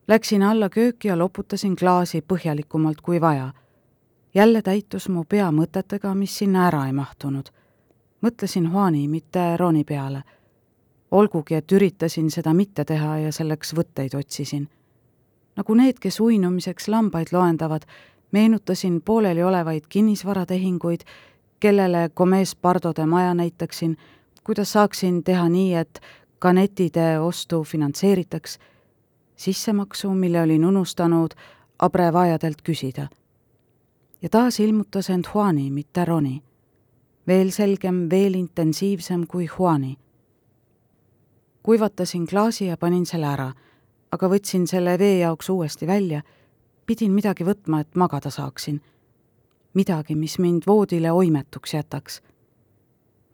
Läksin 0.08 0.42
alla 0.42 0.68
kööki 0.68 1.08
ja 1.08 1.18
loputasin 1.18 1.76
klaasi 1.76 2.20
põhjalikumalt 2.20 3.00
kui 3.00 3.20
vaja. 3.20 3.52
jälle 4.34 4.62
täitus 4.62 5.08
mu 5.08 5.24
pea 5.24 5.50
mõtetega, 5.50 6.14
mis 6.14 6.38
sinna 6.38 6.66
ära 6.68 6.86
ei 6.86 6.92
mahtunud. 6.92 7.48
mõtlesin 8.22 8.70
Juani, 8.72 9.08
mitte 9.08 9.56
Roni 9.56 9.84
peale 9.84 10.22
olgugi, 11.10 11.54
et 11.54 11.72
üritasin 11.72 12.30
seda 12.30 12.54
mitte 12.54 12.84
teha 12.84 13.18
ja 13.18 13.32
selleks 13.32 13.74
võtteid 13.76 14.16
otsisin. 14.18 14.68
nagu 15.56 15.74
need, 15.74 15.98
kes 16.00 16.20
uinumiseks 16.20 16.88
lambaid 16.88 17.32
loendavad, 17.32 17.86
meenutasin 18.32 19.00
pooleliolevaid 19.02 19.86
kinnisvaratehinguid, 19.88 21.00
kellele 21.60 22.10
Gomez 22.16 22.54
Pardode 22.54 23.06
maja 23.06 23.34
näitaksin, 23.34 23.96
kuidas 24.44 24.72
saaksin 24.72 25.24
teha 25.24 25.48
nii, 25.48 25.74
et 25.74 26.00
kanettide 26.38 27.20
ostu 27.20 27.62
finantseeritaks, 27.64 28.58
sissemaksu, 29.36 30.10
mille 30.14 30.40
olin 30.42 30.64
unustanud 30.64 31.34
abrevajadelt 31.78 32.62
küsida. 32.62 33.08
ja 34.22 34.28
taas 34.28 34.60
ilmutas 34.60 35.10
end 35.10 35.24
Juani, 35.34 35.70
mitte 35.70 36.04
Roni. 36.04 36.42
veel 37.26 37.50
selgem, 37.50 38.10
veel 38.10 38.34
intensiivsem 38.34 39.26
kui 39.26 39.48
Juani 39.58 39.98
kuivatasin 41.66 42.26
klaasi 42.26 42.66
ja 42.66 42.76
panin 42.76 43.06
selle 43.06 43.26
ära, 43.26 43.48
aga 44.12 44.28
võtsin 44.30 44.68
selle 44.70 44.92
vee 44.98 45.16
jaoks 45.18 45.48
uuesti 45.50 45.86
välja, 45.86 46.20
pidin 46.86 47.10
midagi 47.10 47.42
võtma, 47.44 47.80
et 47.82 47.98
magada 47.98 48.30
saaksin. 48.30 48.80
midagi, 49.74 50.14
mis 50.14 50.38
mind 50.38 50.62
voodile 50.66 51.12
oimetuks 51.12 51.74
jätaks. 51.74 52.22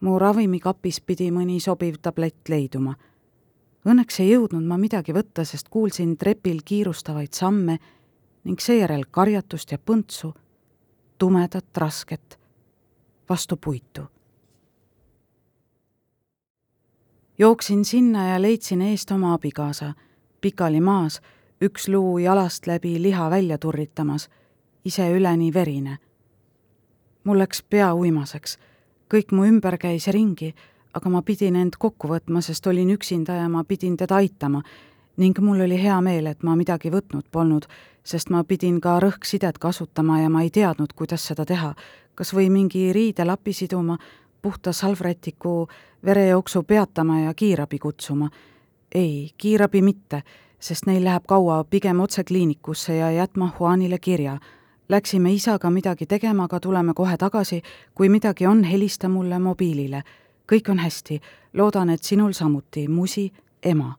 mu 0.00 0.18
ravimikapis 0.18 1.00
pidi 1.00 1.30
mõni 1.30 1.60
sobiv 1.60 1.94
tablett 2.02 2.48
leiduma. 2.48 2.94
Õnneks 3.82 4.20
ei 4.22 4.30
jõudnud 4.30 4.62
ma 4.62 4.78
midagi 4.78 5.14
võtta, 5.14 5.44
sest 5.44 5.68
kuulsin 5.68 6.16
trepil 6.16 6.62
kiirustavaid 6.64 7.34
samme 7.34 7.78
ning 8.44 8.60
seejärel 8.60 9.08
karjatust 9.10 9.72
ja 9.74 9.78
põntsu, 9.78 10.32
tumedat, 11.18 11.70
rasket, 11.78 12.38
vastu 13.28 13.56
puitu 13.56 14.06
jooksin 17.42 17.84
sinna 17.84 18.28
ja 18.28 18.42
leidsin 18.42 18.82
eest 18.82 19.10
oma 19.10 19.34
abikaasa, 19.34 19.94
pikali 20.40 20.80
maas, 20.80 21.20
üks 21.62 21.88
luu 21.88 22.18
jalast 22.18 22.66
läbi 22.66 23.02
liha 23.02 23.30
välja 23.30 23.58
turritamas, 23.58 24.28
ise 24.84 25.10
üleni 25.10 25.54
verine. 25.54 25.98
mul 27.24 27.38
läks 27.38 27.62
pea 27.62 27.94
uimaseks, 27.94 28.58
kõik 29.14 29.32
mu 29.32 29.44
ümber 29.46 29.78
käis 29.78 30.06
ringi, 30.06 30.54
aga 30.94 31.10
ma 31.10 31.22
pidin 31.22 31.56
end 31.56 31.78
kokku 31.78 32.08
võtma, 32.08 32.40
sest 32.40 32.66
olin 32.66 32.90
üksinda 32.90 33.34
ja 33.34 33.48
ma 33.48 33.64
pidin 33.64 33.96
teda 33.96 34.16
aitama 34.16 34.62
ning 35.16 35.38
mul 35.38 35.60
oli 35.60 35.76
hea 35.82 36.00
meel, 36.00 36.26
et 36.26 36.42
ma 36.42 36.56
midagi 36.56 36.90
võtnud 36.90 37.26
polnud, 37.32 37.66
sest 38.04 38.30
ma 38.32 38.44
pidin 38.44 38.80
ka 38.80 38.98
rõhksidet 39.00 39.58
kasutama 39.60 40.20
ja 40.22 40.30
ma 40.32 40.42
ei 40.42 40.50
teadnud, 40.50 40.94
kuidas 40.96 41.26
seda 41.28 41.44
teha, 41.44 41.74
kas 42.14 42.32
või 42.34 42.48
mingi 42.50 42.92
riidelapi 42.92 43.52
siduma 43.52 43.98
puhta 44.42 44.72
salvrätiku 44.72 45.68
verejooksu 46.04 46.62
peatama 46.62 47.20
ja 47.20 47.34
kiirabi 47.34 47.78
kutsuma. 47.78 48.30
ei, 48.94 49.30
kiirabi 49.38 49.82
mitte, 49.82 50.22
sest 50.60 50.86
neil 50.86 51.04
läheb 51.04 51.24
kaua, 51.26 51.64
pigem 51.64 52.00
otse 52.00 52.24
kliinikusse 52.24 52.96
ja 52.96 53.10
jätma 53.10 53.52
Juanile 53.60 53.98
kirja. 53.98 54.38
Läksime 54.88 55.32
isaga 55.32 55.70
midagi 55.70 56.06
tegema, 56.06 56.44
aga 56.44 56.60
tuleme 56.60 56.92
kohe 56.94 57.16
tagasi, 57.16 57.62
kui 57.94 58.08
midagi 58.08 58.46
on, 58.46 58.64
helista 58.64 59.08
mulle 59.08 59.38
mobiilile. 59.38 60.02
Kõik 60.50 60.70
on 60.70 60.78
hästi, 60.78 61.20
loodan, 61.52 61.90
et 61.90 62.02
sinul 62.02 62.32
samuti, 62.32 62.88
musi, 62.88 63.32
ema. 63.62 63.96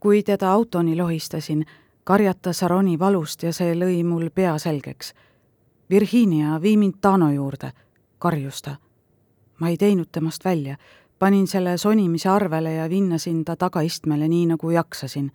kui 0.00 0.22
teda 0.22 0.52
autoni 0.52 0.96
lohistasin, 0.96 1.64
karjatas 2.04 2.62
Aroni 2.62 2.98
valust 2.98 3.42
ja 3.42 3.52
see 3.52 3.72
lõi 3.74 4.02
mul 4.04 4.28
pea 4.34 4.58
selgeks. 4.58 5.14
Virginia, 5.90 6.60
vii 6.62 6.76
mind 6.76 6.94
Tano 7.00 7.30
juurde 7.32 7.72
karjus 8.24 8.62
ta. 8.62 8.76
ma 9.60 9.68
ei 9.68 9.76
teinud 9.76 10.08
temast 10.12 10.44
välja, 10.44 10.76
panin 11.18 11.46
selle 11.46 11.78
sonimise 11.78 12.28
arvele 12.28 12.72
ja 12.72 12.88
vinnasin 12.90 13.44
ta 13.44 13.56
tagaistmele 13.56 14.28
nii, 14.28 14.46
nagu 14.46 14.70
jaksasin. 14.70 15.32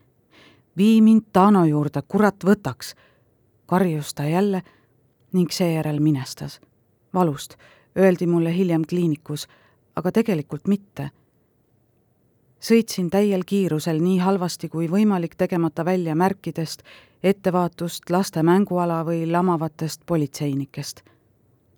vii 0.78 1.02
mind 1.02 1.22
Tano 1.34 1.66
juurde, 1.66 2.02
kurat 2.08 2.44
võtaks, 2.44 2.96
karjus 3.66 4.14
ta 4.14 4.24
jälle 4.24 4.62
ning 5.34 5.52
seejärel 5.52 6.00
minestas 6.00 6.62
valust, 7.14 7.56
öeldi 7.98 8.28
mulle 8.28 8.56
hiljem 8.56 8.84
kliinikus, 8.90 9.48
aga 9.96 10.12
tegelikult 10.12 10.68
mitte. 10.68 11.10
sõitsin 12.60 13.10
täiel 13.10 13.44
kiirusel 13.48 14.02
nii 14.04 14.18
halvasti 14.20 14.70
kui 14.70 14.88
võimalik, 14.92 15.36
tegemata 15.38 15.86
välja 15.86 16.16
märkidest, 16.16 16.84
ettevaatust 17.24 18.10
laste 18.10 18.44
mänguala 18.44 19.04
või 19.06 19.32
lamavatest 19.32 20.02
politseinikest. 20.06 21.02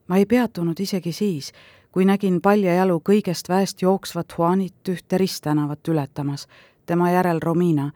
ma 0.08 0.18
ei 0.18 0.25
peatunud 0.25 0.80
isegi 0.80 1.12
siis, 1.12 1.51
kui 1.91 2.06
nägin 2.06 2.41
paljajalu 2.41 3.01
kõigest 3.10 3.50
väest 3.50 3.82
jooksvat 3.82 4.34
Juanit 4.38 4.89
ühte 4.89 5.18
risttänavat 5.18 5.88
ületamas, 5.88 6.48
tema 6.86 7.12
järel 7.12 7.39
Romina, 7.41 7.91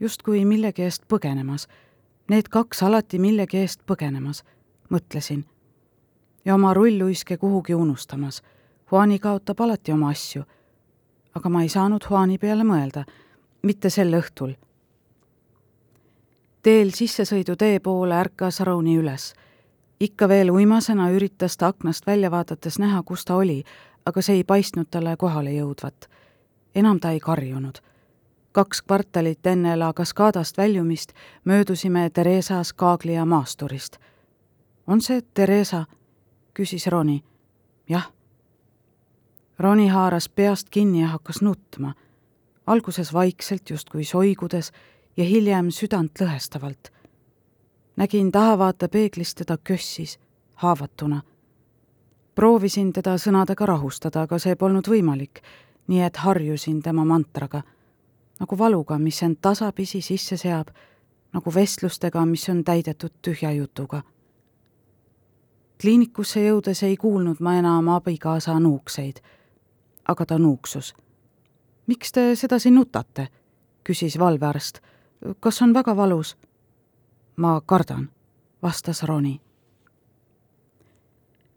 justkui 0.00 0.44
millegi 0.44 0.82
eest 0.82 1.02
põgenemas. 1.08 1.68
Need 2.28 2.48
kaks 2.48 2.82
alati 2.82 3.18
millegi 3.18 3.58
eest 3.58 3.80
põgenemas, 3.86 4.44
mõtlesin. 4.90 5.44
Ja 6.48 6.54
oma 6.54 6.74
rulluiske 6.74 7.36
kuhugi 7.36 7.74
unustamas. 7.74 8.42
Juani 8.92 9.18
kaotab 9.18 9.60
alati 9.60 9.92
oma 9.92 10.08
asju. 10.08 10.42
aga 11.34 11.48
ma 11.48 11.62
ei 11.62 11.68
saanud 11.68 12.04
Juani 12.10 12.38
peale 12.38 12.64
mõelda, 12.64 13.04
mitte 13.62 13.90
sel 13.90 14.16
õhtul. 14.16 14.56
teel 16.62 16.90
sissesõidutee 16.90 17.80
poole 17.80 18.14
ärkas 18.14 18.60
Roni 18.60 18.96
üles 18.96 19.34
ikka 20.00 20.28
veel 20.28 20.50
uimasena 20.50 21.10
üritas 21.10 21.56
ta 21.56 21.66
aknast 21.66 22.06
välja 22.06 22.30
vaadates 22.30 22.78
näha, 22.78 23.02
kus 23.02 23.24
ta 23.24 23.36
oli, 23.36 23.62
aga 24.06 24.22
see 24.22 24.40
ei 24.40 24.44
paistnud 24.44 24.86
talle 24.90 25.16
kohale 25.16 25.50
jõudvat. 25.50 26.08
enam 26.74 27.00
ta 27.00 27.10
ei 27.10 27.20
karjunud. 27.20 27.78
kaks 28.52 28.82
kvartalit 28.82 29.46
enne 29.46 29.76
La 29.76 29.92
Cascadast 29.92 30.58
väljumist 30.58 31.12
möödusime 31.44 32.10
Theresa 32.10 32.62
Skaglia 32.64 33.24
maasturist. 33.24 33.98
on 34.86 35.00
see 35.00 35.22
Theresa? 35.34 35.84
Küsis 36.58 36.86
Roni. 36.90 37.22
jah. 37.88 38.10
Roni 39.58 39.88
haaras 39.88 40.28
peast 40.28 40.68
kinni 40.70 41.00
ja 41.00 41.14
hakkas 41.14 41.42
nutma. 41.42 41.94
alguses 42.66 43.12
vaikselt, 43.12 43.70
justkui 43.70 44.04
soigudes 44.04 44.72
ja 45.16 45.24
hiljem 45.24 45.70
südantlõhestavalt 45.70 46.98
nägin 47.98 48.32
tahavaatepeeglist 48.32 49.38
teda 49.38 49.58
kössis, 49.58 50.20
haavatuna. 50.54 51.22
proovisin 52.34 52.92
teda 52.92 53.16
sõnadega 53.18 53.66
rahustada, 53.66 54.22
aga 54.22 54.38
see 54.38 54.54
polnud 54.56 54.86
võimalik, 54.86 55.40
nii 55.90 56.04
et 56.06 56.20
harjusin 56.22 56.78
tema 56.82 57.04
mantraga, 57.04 57.62
nagu 58.40 58.58
valuga, 58.58 58.98
mis 58.98 59.18
end 59.22 59.40
tasapisi 59.42 60.00
sisse 60.00 60.36
seab, 60.36 60.70
nagu 61.34 61.54
vestlustega, 61.54 62.22
mis 62.26 62.48
on 62.48 62.62
täidetud 62.64 63.18
tühja 63.22 63.50
jutuga. 63.52 64.02
Kliinikusse 65.80 66.40
jõudes 66.44 66.82
ei 66.82 66.96
kuulnud 66.96 67.40
ma 67.40 67.54
enam 67.58 67.88
abikaasa 67.88 68.58
nuukseid, 68.60 69.20
aga 70.08 70.26
ta 70.26 70.38
nuuksus. 70.38 70.94
miks 71.86 72.12
te 72.12 72.36
sedasi 72.36 72.70
nutate? 72.70 73.28
küsis 73.84 74.18
valvearst. 74.18 74.80
kas 75.40 75.62
on 75.62 75.74
väga 75.74 75.96
valus? 75.96 76.36
ma 77.36 77.60
kardan, 77.60 78.10
vastas 78.62 79.02
Roni. 79.02 79.40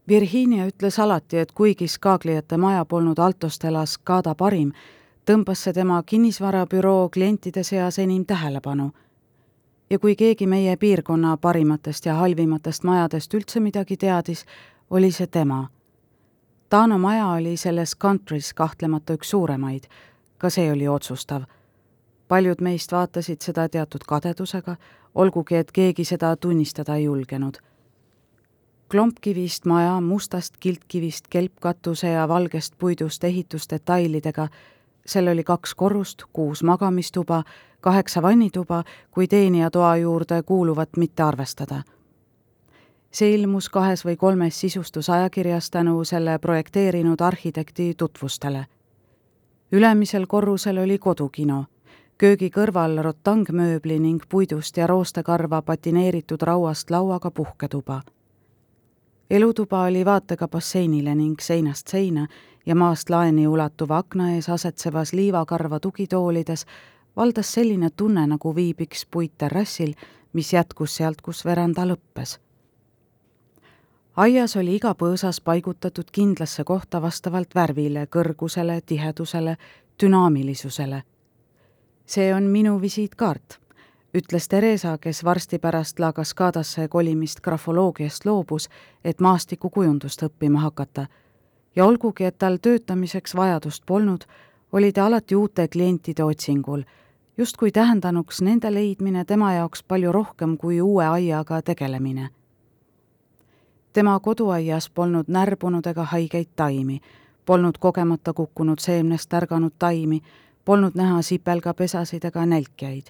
Virginia 0.07 0.65
ütles 0.67 0.99
alati, 0.99 1.37
et 1.37 1.51
kuigi 1.51 1.87
Skagliate 1.87 2.57
maja 2.57 2.85
polnud 2.85 3.19
Altostela 3.19 3.85
Skada 3.85 4.35
parim, 4.35 4.71
tõmbas 5.25 5.63
see 5.63 5.73
tema 5.73 6.03
kinnisvarabüroo 6.03 7.09
klientide 7.09 7.63
seas 7.63 7.99
enim 7.99 8.25
tähelepanu. 8.25 8.91
Ja 9.91 9.99
kui 9.99 10.15
keegi 10.15 10.47
meie 10.47 10.77
piirkonna 10.79 11.35
parimatest 11.37 12.05
ja 12.07 12.15
halvimatest 12.15 12.83
majadest 12.87 13.33
üldse 13.33 13.59
midagi 13.59 13.97
teadis, 13.97 14.45
oli 14.89 15.11
see 15.11 15.27
tema. 15.27 15.67
Taano 16.69 16.97
maja 16.97 17.27
oli 17.27 17.57
selles 17.57 17.97
country's 17.99 18.53
kahtlemata 18.55 19.19
üks 19.19 19.35
suuremaid, 19.35 19.89
ka 20.37 20.49
see 20.49 20.71
oli 20.71 20.87
otsustav 20.87 21.43
paljud 22.31 22.61
meist 22.63 22.93
vaatasid 22.95 23.43
seda 23.43 23.65
teatud 23.69 24.05
kadedusega, 24.07 24.77
olgugi 25.19 25.57
et 25.59 25.71
keegi 25.75 26.05
seda 26.07 26.29
tunnistada 26.39 26.95
ei 26.95 27.03
julgenud. 27.03 27.57
klompkivist 28.91 29.65
maja, 29.65 29.99
mustast 30.01 30.55
kiltkivist 30.59 31.27
kelpkatuse 31.29 32.07
ja 32.07 32.27
valgest 32.27 32.73
puidust 32.77 33.23
ehitusdetailidega, 33.23 34.47
seal 35.05 35.27
oli 35.27 35.43
kaks 35.43 35.75
korrust, 35.75 36.23
kuus 36.33 36.63
magamistuba, 36.63 37.43
kaheksa 37.81 38.21
vannituba, 38.21 38.83
kui 39.11 39.27
teenijatoa 39.27 39.97
juurde 39.97 40.43
kuuluvat 40.43 40.89
mitte 40.97 41.23
arvestada. 41.23 41.83
see 43.11 43.33
ilmus 43.33 43.69
kahes 43.69 44.05
või 44.05 44.15
kolmes 44.15 44.59
sisustusajakirjas 44.59 45.69
tänu 45.71 46.03
selle 46.03 46.39
projekteerinud 46.39 47.21
arhitekti 47.21 47.93
tutvustele. 47.97 48.65
ülemisel 49.71 50.27
korrusel 50.27 50.77
oli 50.77 50.97
kodukino 50.97 51.65
köögi 52.21 52.51
kõrval 52.53 52.99
rotangmööbli 53.01 53.95
ning 53.99 54.21
puidust 54.29 54.77
ja 54.77 54.85
roostekarva 54.87 55.61
patineeritud 55.65 56.43
rauast 56.45 56.91
lauaga 56.93 57.31
puhketuba. 57.31 58.01
elutuba 59.29 59.83
oli 59.83 60.05
vaatega 60.05 60.47
basseinile 60.47 61.15
ning 61.15 61.39
seinast 61.41 61.87
seina 61.87 62.27
ja 62.65 62.75
maast 62.75 63.09
laeni 63.09 63.47
ulatuva 63.47 63.97
akna 63.97 64.33
ees 64.35 64.49
asetsevas 64.49 65.13
liivakarva 65.13 65.79
tugitoolides 65.79 66.65
valdas 67.15 67.53
selline 67.53 67.89
tunne, 67.89 68.27
nagu 68.27 68.55
viibiks 68.55 69.05
puitterrassil, 69.11 69.93
mis 70.33 70.53
jätkus 70.53 70.95
sealt, 70.95 71.21
kus 71.21 71.45
veranda 71.45 71.85
lõppes. 71.85 72.39
aias 74.15 74.55
oli 74.55 74.75
iga 74.75 74.93
põõsas 74.93 75.41
paigutatud 75.43 76.11
kindlasse 76.11 76.63
kohta 76.63 77.01
vastavalt 77.01 77.55
värvile, 77.55 78.07
kõrgusele, 78.07 78.81
tihedusele, 78.81 79.57
dünaamilisusele 80.01 81.03
see 82.11 82.33
on 82.35 82.43
minu 82.43 82.81
visiitkaart, 82.81 83.59
ütles 84.17 84.47
Theresa, 84.51 84.97
kes 84.97 85.23
varsti 85.23 85.59
pärast 85.59 85.99
La 85.99 86.11
Cascadasse 86.13 86.87
kolimist 86.87 87.39
grafoloogiast 87.41 88.25
loobus, 88.25 88.67
et 89.03 89.19
maastikukujundust 89.19 90.23
õppima 90.27 90.65
hakata. 90.65 91.07
Ja 91.75 91.85
olgugi, 91.85 92.23
et 92.23 92.37
tal 92.37 92.57
töötamiseks 92.61 93.35
vajadust 93.35 93.83
polnud, 93.85 94.21
oli 94.71 94.91
ta 94.91 95.05
alati 95.05 95.35
uute 95.35 95.67
klientide 95.67 96.23
otsingul, 96.23 96.81
justkui 97.37 97.71
tähendanuks 97.71 98.41
nende 98.41 98.73
leidmine 98.73 99.25
tema 99.25 99.53
jaoks 99.53 99.83
palju 99.83 100.11
rohkem 100.11 100.57
kui 100.57 100.81
uue 100.81 101.05
aiaga 101.05 101.61
tegelemine. 101.61 102.29
tema 103.93 104.19
koduaias 104.19 104.89
polnud 104.89 105.25
närbunud 105.27 105.87
ega 105.87 106.03
haigeid 106.03 106.47
taimi, 106.55 107.01
polnud 107.45 107.77
kogemata 107.79 108.33
kukkunud 108.33 108.79
seemnest 108.79 109.33
ärganud 109.33 109.73
taimi, 109.79 110.21
polnud 110.65 110.91
näha 110.95 111.21
sipelgapesasid 111.21 112.23
ega 112.25 112.45
nälkjaid. 112.45 113.05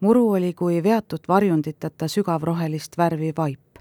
muru 0.00 0.30
oli 0.30 0.54
kui 0.54 0.82
veatud 0.82 1.20
varjunditeta 1.28 2.08
sügavrohelist 2.08 2.98
värvi 2.98 3.32
vaip. 3.36 3.78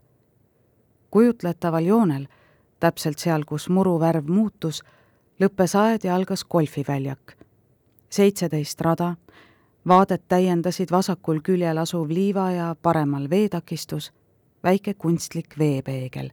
kujutletaval 1.12 1.86
joonel, 1.86 2.25
täpselt 2.80 3.20
seal, 3.20 3.46
kus 3.46 3.70
muru 3.70 4.00
värv 4.00 4.28
muutus, 4.28 4.84
lõppes 5.39 5.76
aed 5.76 6.04
ja 6.04 6.15
algas 6.15 6.46
golfiväljak. 6.46 7.38
seitseteist 8.10 8.82
rada, 8.82 9.15
vaadet 9.88 10.28
täiendasid 10.28 10.92
vasakul 10.92 11.42
küljel 11.42 11.78
asuv 11.78 12.10
liiva 12.10 12.52
ja 12.52 12.76
paremal 12.82 13.30
veetakistus, 13.30 14.12
väike 14.63 14.94
kunstlik 14.94 15.60
veepeegel 15.60 16.32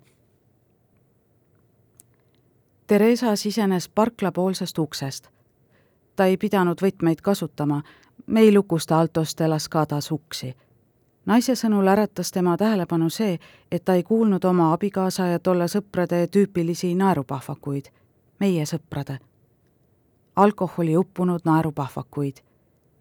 Theresa 2.87 3.37
sisenes 3.37 3.89
parklapoolsest 3.89 4.79
uksest 4.79 5.29
ta 6.17 6.27
ei 6.27 6.37
pidanud 6.37 6.81
võtmeid 6.83 7.21
kasutama, 7.23 7.83
me 8.27 8.41
ei 8.41 8.55
lukusta 8.55 8.99
Altos 8.99 9.37
de 9.39 9.49
las 9.49 9.69
Cadas 9.69 10.11
uksi. 10.13 10.55
Naise 11.27 11.55
sõnul 11.55 11.89
äratas 11.89 12.33
tema 12.33 12.57
tähelepanu 12.57 13.11
see, 13.11 13.39
et 13.71 13.85
ta 13.85 13.95
ei 13.95 14.03
kuulnud 14.03 14.45
oma 14.45 14.73
abikaasa 14.73 15.27
ja 15.27 15.39
tolle 15.39 15.69
sõprade 15.69 16.27
tüüpilisi 16.27 16.95
naerupahvakuid, 16.95 17.91
meie 18.41 18.65
sõprade. 18.65 19.19
alkoholi 20.37 20.97
uppunud 20.97 21.41
naerupahvakuid. 21.45 22.37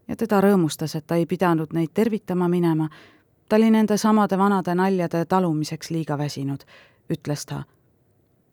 ja 0.07 0.15
teda 0.15 0.41
rõõmustas, 0.41 0.95
et 0.95 1.07
ta 1.07 1.15
ei 1.15 1.25
pidanud 1.25 1.73
neid 1.73 1.89
tervitama 1.93 2.47
minema, 2.47 2.89
ta 3.49 3.55
oli 3.55 3.71
nende 3.71 3.97
samade 3.97 4.37
vanade 4.37 4.75
naljade 4.75 5.25
talumiseks 5.25 5.89
liiga 5.89 6.17
väsinud, 6.17 6.63
ütles 7.09 7.45
ta 7.45 7.63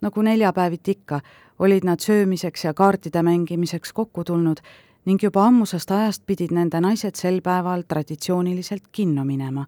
nagu 0.02 0.22
neljapäeviti 0.22 0.90
ikka, 0.90 1.20
olid 1.58 1.84
nad 1.84 2.00
söömiseks 2.00 2.64
ja 2.64 2.74
kaartide 2.74 3.22
mängimiseks 3.22 3.92
kokku 3.92 4.24
tulnud 4.24 4.56
ning 5.04 5.22
juba 5.22 5.46
ammusest 5.46 5.90
ajast 5.90 6.22
pidid 6.26 6.52
nende 6.54 6.80
naised 6.80 7.18
sel 7.18 7.40
päeval 7.42 7.82
traditsiooniliselt 7.88 8.82
kinno 8.92 9.24
minema. 9.24 9.66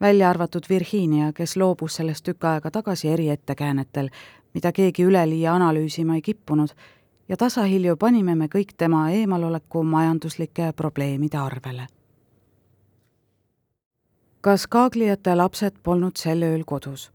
välja 0.00 0.30
arvatud 0.30 0.62
Virginia, 0.68 1.32
kes 1.32 1.56
loobus 1.56 1.94
sellest 1.94 2.24
tükk 2.24 2.44
aega 2.44 2.70
tagasi 2.70 3.08
eriettekäänetel, 3.08 4.08
mida 4.54 4.72
keegi 4.72 5.02
üleliia 5.02 5.54
analüüsima 5.54 6.14
ei 6.14 6.22
kippunud, 6.22 6.68
ja 7.28 7.36
tasahilju 7.36 7.96
panime 7.96 8.34
me 8.34 8.46
kõik 8.46 8.74
tema 8.76 9.10
eemaloleku 9.10 9.82
majanduslike 9.82 10.72
probleemide 10.76 11.38
arvele. 11.38 11.86
kas 14.40 14.66
Kaagliate 14.66 15.34
lapsed 15.34 15.72
polnud 15.82 16.16
sel 16.16 16.42
ööl 16.42 16.64
kodus? 16.64 17.10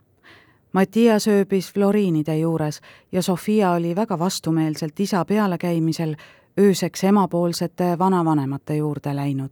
Mattias 0.74 1.28
ööbis 1.28 1.72
Floriinide 1.74 2.38
juures 2.38 2.82
ja 3.12 3.22
Sofia 3.22 3.72
oli 3.72 3.96
väga 3.96 4.20
vastumeelselt 4.20 5.00
isa 5.00 5.26
pealekäimisel 5.26 6.16
ööseks 6.60 7.04
emapoolsete 7.04 8.00
vanavanemate 8.00 8.76
juurde 8.76 9.16
läinud. 9.16 9.52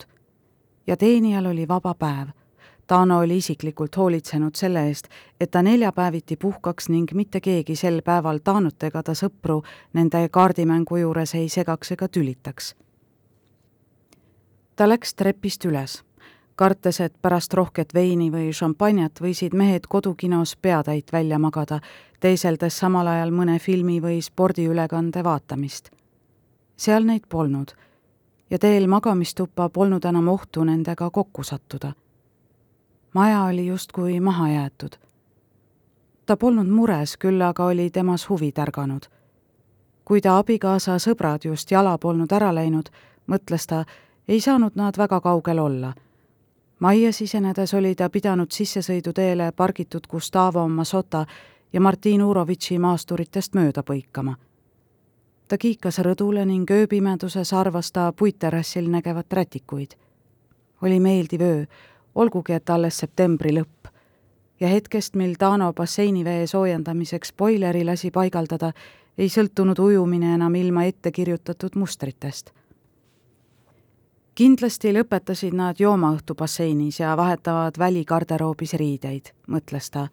ja 0.87 0.97
teenijal 0.97 1.45
oli 1.45 1.67
vaba 1.67 1.93
päev. 1.93 2.27
Tano 2.87 3.19
oli 3.19 3.37
isiklikult 3.37 3.97
hoolitsenud 3.97 4.55
selle 4.55 4.87
eest, 4.87 5.07
et 5.39 5.51
ta 5.51 5.61
neljapäeviti 5.61 6.37
puhkaks 6.37 6.89
ning 6.89 7.11
mitte 7.13 7.41
keegi 7.41 7.75
sel 7.75 8.01
päeval 8.01 8.39
Taanut 8.43 8.83
ega 8.83 9.03
ta 9.03 9.11
sõpru 9.11 9.63
nende 9.93 10.29
kaardimängu 10.29 10.97
juures 10.97 11.35
ei 11.35 11.49
segaks 11.49 11.91
ega 11.91 12.07
tülitaks. 12.07 12.75
ta 14.75 14.89
läks 14.89 15.13
trepist 15.15 15.65
üles 15.65 16.03
kartes, 16.57 16.99
et 17.01 17.13
pärast 17.21 17.53
rohket 17.53 17.93
veini 17.93 18.31
või 18.33 18.49
šampanjat 18.53 19.21
võisid 19.21 19.53
mehed 19.53 19.85
kodukinos 19.89 20.55
peatäit 20.55 21.13
välja 21.13 21.39
magada, 21.39 21.79
teiseldes 22.19 22.79
samal 22.79 23.07
ajal 23.07 23.31
mõne 23.31 23.59
filmi 23.59 23.99
või 24.01 24.21
spordiülekande 24.21 25.23
vaatamist. 25.23 25.91
Seal 26.77 27.03
neid 27.03 27.25
polnud 27.29 27.71
ja 28.49 28.59
teel 28.59 28.87
magamistuppa 28.87 29.69
polnud 29.69 30.05
enam 30.05 30.27
ohtu 30.27 30.63
nendega 30.63 31.09
kokku 31.09 31.43
sattuda. 31.43 31.93
maja 33.13 33.43
oli 33.43 33.67
justkui 33.67 34.19
maha 34.19 34.49
jäetud. 34.49 34.95
ta 36.25 36.37
polnud 36.37 36.67
mures, 36.67 37.17
küll 37.17 37.41
aga 37.41 37.65
oli 37.65 37.89
temas 37.89 38.29
huvi 38.29 38.51
tärganud. 38.51 39.05
kui 40.05 40.21
ta 40.21 40.37
abikaasa 40.37 40.97
sõbrad 40.97 41.45
just 41.45 41.71
jala 41.71 41.97
polnud 41.97 42.31
ära 42.31 42.55
läinud, 42.55 42.89
mõtles 43.27 43.67
ta, 43.67 43.85
ei 44.27 44.41
saanud 44.41 44.75
nad 44.75 44.97
väga 44.97 45.21
kaugel 45.21 45.59
olla 45.59 45.93
majja 46.79 47.13
sisenedes 47.13 47.73
oli 47.73 47.95
ta 47.95 48.09
pidanud 48.09 48.51
sissesõiduteele 48.51 49.51
pargitud 49.51 50.07
Gustavo 50.09 50.67
Masota 50.67 51.25
ja 51.73 51.81
Martin 51.81 52.23
Urovitši 52.23 52.79
maasturitest 52.79 53.55
mööda 53.55 53.83
põikama. 53.83 54.35
Ta 55.47 55.57
kiikas 55.57 55.99
rõdule 56.03 56.45
ning 56.45 56.71
ööpimeduses 56.71 57.53
arvas 57.53 57.91
ta 57.91 58.11
puitterrassil 58.11 58.89
nägevat 58.89 59.33
rätikuid. 59.33 59.95
oli 60.81 60.99
meeldiv 60.99 61.41
öö, 61.41 61.65
olgugi 62.15 62.53
et 62.53 62.69
alles 62.69 62.97
septembri 62.97 63.51
lõpp. 63.51 63.87
ja 64.59 64.67
hetkest, 64.67 65.15
mil 65.15 65.35
Tano 65.39 65.73
basseinivee 65.73 66.47
soojendamiseks 66.47 67.33
boileri 67.33 67.85
lasi 67.85 68.11
paigaldada, 68.11 68.71
ei 69.17 69.29
sõltunud 69.29 69.79
ujumine 69.79 70.33
enam 70.33 70.55
ilma 70.55 70.83
ette 70.83 71.11
kirjutatud 71.11 71.75
mustritest 71.75 72.51
kindlasti 74.37 74.91
lõpetasid 74.93 75.55
nad 75.57 75.79
joomaõhtu 75.81 76.35
basseinis 76.37 76.99
ja 76.99 77.15
vahetavad 77.17 77.77
väligarderoobis 77.81 78.75
riideid, 78.77 79.33
mõtles 79.49 79.89
ta. 79.91 80.07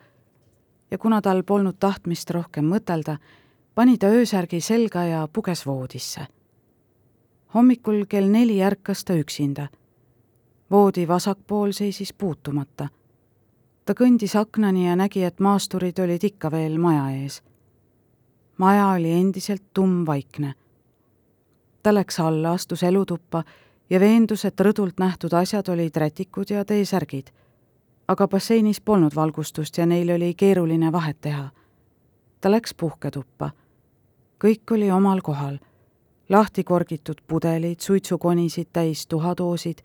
ja 0.90 0.98
kuna 0.98 1.20
tal 1.20 1.42
polnud 1.42 1.76
tahtmist 1.80 2.30
rohkem 2.30 2.64
mõtelda, 2.64 3.18
pani 3.74 3.98
ta 3.98 4.06
öösärgi 4.06 4.60
selga 4.60 5.04
ja 5.04 5.28
puges 5.32 5.66
voodisse. 5.66 6.26
hommikul 7.54 8.04
kell 8.08 8.28
neli 8.28 8.62
ärkas 8.62 9.04
ta 9.04 9.12
üksinda. 9.12 9.68
voodi 10.70 11.08
vasakpool 11.08 11.72
seisis 11.72 12.12
puutumata. 12.12 12.88
ta 13.84 13.92
kõndis 13.92 14.38
aknani 14.40 14.86
ja 14.86 14.96
nägi, 14.96 15.24
et 15.24 15.40
maasturid 15.40 15.98
olid 15.98 16.24
ikka 16.24 16.50
veel 16.50 16.78
maja 16.78 17.10
ees. 17.10 17.42
maja 18.58 18.88
oli 18.88 19.12
endiselt 19.12 19.62
tummvaikne. 19.74 20.54
ta 21.82 21.94
läks 21.94 22.20
alla, 22.20 22.52
astus 22.52 22.82
elutuppa 22.82 23.44
ja 23.90 24.00
veendus, 24.00 24.44
et 24.44 24.60
rõdult 24.60 24.98
nähtud 24.98 25.32
asjad 25.32 25.68
olid 25.68 25.96
rätikud 25.96 26.50
ja 26.50 26.64
T-särgid. 26.64 27.26
aga 28.08 28.28
basseinis 28.28 28.80
polnud 28.80 29.14
valgustust 29.14 29.78
ja 29.78 29.86
neil 29.86 30.10
oli 30.10 30.34
keeruline 30.34 30.92
vahet 30.92 31.20
teha. 31.20 31.50
ta 32.40 32.50
läks 32.50 32.74
puhketuppa. 32.74 33.50
Kõik 34.38 34.70
oli 34.70 34.90
omal 34.90 35.20
kohal. 35.22 35.58
lahti 36.28 36.64
korgitud 36.64 37.20
pudelid, 37.26 37.80
suitsukonisid 37.80 38.66
täis 38.72 39.06
tuhadoosid, 39.06 39.78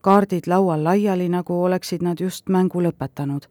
kaardid 0.00 0.46
laual 0.46 0.84
laiali, 0.84 1.28
nagu 1.28 1.62
oleksid 1.62 2.02
nad 2.02 2.20
just 2.20 2.48
mängu 2.48 2.82
lõpetanud. 2.82 3.46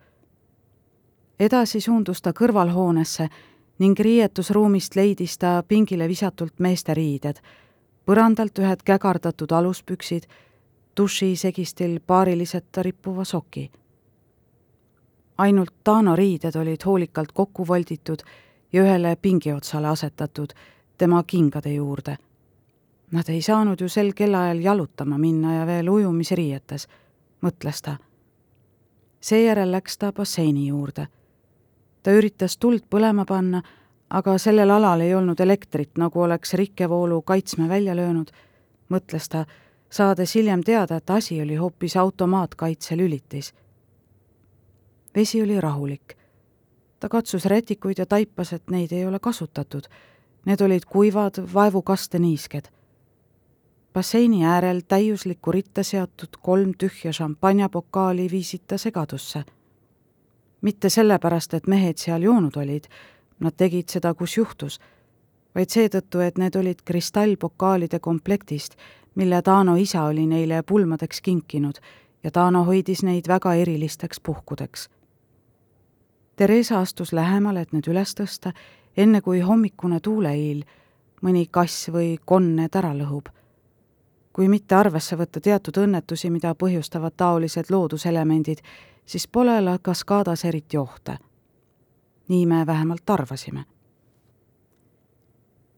edasi 1.40 1.82
suundus 1.82 2.22
ta 2.22 2.32
kõrvalhoonesse 2.34 3.30
ning 3.80 4.00
riietusruumist 4.00 4.96
leidis 4.96 5.38
ta 5.38 5.64
pingile 5.68 6.08
visatult 6.08 6.60
meeste 6.60 6.94
riided 6.94 7.42
põrandalt 8.06 8.60
ühed 8.60 8.82
kägardatud 8.84 9.52
aluspüksid, 9.52 10.26
dušisegistil 10.98 12.00
paariliseta 12.08 12.84
rippuva 12.84 13.24
soki. 13.24 13.72
ainult 15.38 15.74
Taano 15.84 16.16
riided 16.16 16.56
olid 16.56 16.84
hoolikalt 16.86 17.32
kokku 17.32 17.68
volditud 17.68 18.22
ja 18.74 18.84
ühele 18.84 19.16
pingiotsale 19.16 19.88
asetatud 19.88 20.54
tema 20.98 21.24
kingade 21.24 21.74
juurde. 21.74 22.18
Nad 23.12 23.30
ei 23.30 23.42
saanud 23.42 23.82
ju 23.82 23.90
sel 23.90 24.14
kellaajal 24.16 24.60
jalutama 24.60 25.18
minna 25.18 25.56
ja 25.56 25.66
veel 25.66 25.90
ujumisriietes, 25.90 26.88
mõtles 27.42 27.82
ta. 27.82 27.98
seejärel 29.22 29.72
läks 29.72 29.98
ta 29.98 30.12
basseini 30.12 30.68
juurde. 30.68 31.08
ta 32.04 32.12
üritas 32.12 32.58
tuld 32.58 32.84
põlema 32.90 33.26
panna 33.26 33.62
aga 34.12 34.38
sellel 34.38 34.70
alal 34.70 35.02
ei 35.02 35.16
olnud 35.16 35.40
elektrit, 35.40 35.96
nagu 35.98 36.22
oleks 36.22 36.54
rikkevoolu 36.54 37.22
kaitsme 37.22 37.70
välja 37.70 37.96
löönud, 37.96 38.32
mõtles 38.92 39.30
ta, 39.32 39.46
saades 39.90 40.36
hiljem 40.36 40.64
teada, 40.68 41.00
et 41.00 41.10
asi 41.10 41.42
oli 41.42 41.56
hoopis 41.56 41.98
automaatkaitselülitis. 41.98 43.54
vesi 45.16 45.42
oli 45.42 45.62
rahulik. 45.62 46.18
Ta 47.02 47.10
katsus 47.10 47.46
rätikuid 47.50 47.98
ja 47.98 48.06
taipas, 48.06 48.54
et 48.54 48.70
neid 48.70 48.92
ei 48.94 49.06
ole 49.06 49.20
kasutatud. 49.20 49.90
Need 50.46 50.62
olid 50.62 50.86
kuivad, 50.86 51.42
vaevukaste 51.54 52.20
niisked. 52.20 52.70
basseini 53.94 54.46
äärel 54.46 54.82
täiuslikku 54.88 55.52
ritta 55.52 55.84
seatud 55.84 56.38
kolm 56.42 56.72
tühja 56.78 57.12
šampanjapokaali 57.14 58.28
viisid 58.32 58.62
ta 58.68 58.78
segadusse. 58.78 59.44
mitte 60.62 60.90
sellepärast, 60.90 61.54
et 61.54 61.68
mehed 61.68 61.98
seal 61.98 62.22
joonud 62.22 62.56
olid, 62.56 62.86
Nad 63.42 63.58
tegid 63.58 63.90
seda, 63.90 64.14
kus 64.14 64.36
juhtus, 64.38 64.78
vaid 65.58 65.72
seetõttu, 65.74 66.22
et 66.22 66.38
need 66.38 66.56
olid 66.56 66.84
kristallpokaalide 66.86 68.00
komplektist, 68.00 68.76
mille 69.18 69.42
Taano 69.42 69.76
isa 69.82 70.04
oli 70.06 70.28
neile 70.30 70.62
pulmadeks 70.62 71.22
kinkinud 71.26 71.82
ja 72.24 72.32
Taano 72.32 72.64
hoidis 72.68 73.02
neid 73.04 73.28
väga 73.28 73.56
erilisteks 73.64 74.22
puhkudeks. 74.22 74.90
Theresa 76.42 76.80
astus 76.80 77.14
lähemale, 77.14 77.62
et 77.62 77.74
need 77.74 77.86
üles 77.86 78.16
tõsta, 78.18 78.50
enne 78.98 79.22
kui 79.22 79.44
hommikune 79.46 80.00
tuuleiil, 80.02 80.64
mõni 81.22 81.46
kass 81.52 81.92
või 81.94 82.16
konn 82.26 82.56
need 82.56 82.76
ära 82.76 82.96
lõhub. 82.98 83.30
kui 84.34 84.48
mitte 84.48 84.76
arvesse 84.76 85.16
võtta 85.16 85.40
teatud 85.40 85.78
õnnetusi, 85.78 86.30
mida 86.30 86.56
põhjustavad 86.56 87.14
taolised 87.18 87.70
looduselemendid, 87.70 88.58
siis 89.06 89.28
pole 89.28 89.62
La 89.62 89.78
Cascadas 89.78 90.46
eriti 90.46 90.78
ohte 90.78 91.18
nii 92.32 92.46
me 92.46 92.66
vähemalt 92.66 93.10
arvasime. 93.10 93.66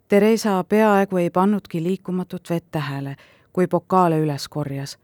Theresa 0.07 0.63
peaaegu 0.63 1.17
ei 1.17 1.29
pannudki 1.29 1.83
liikumatut 1.83 2.49
vett 2.49 2.71
tähele, 2.71 3.15
kui 3.53 3.67
pokaale 3.67 4.19
üles 4.19 4.45
korjas. 4.49 4.97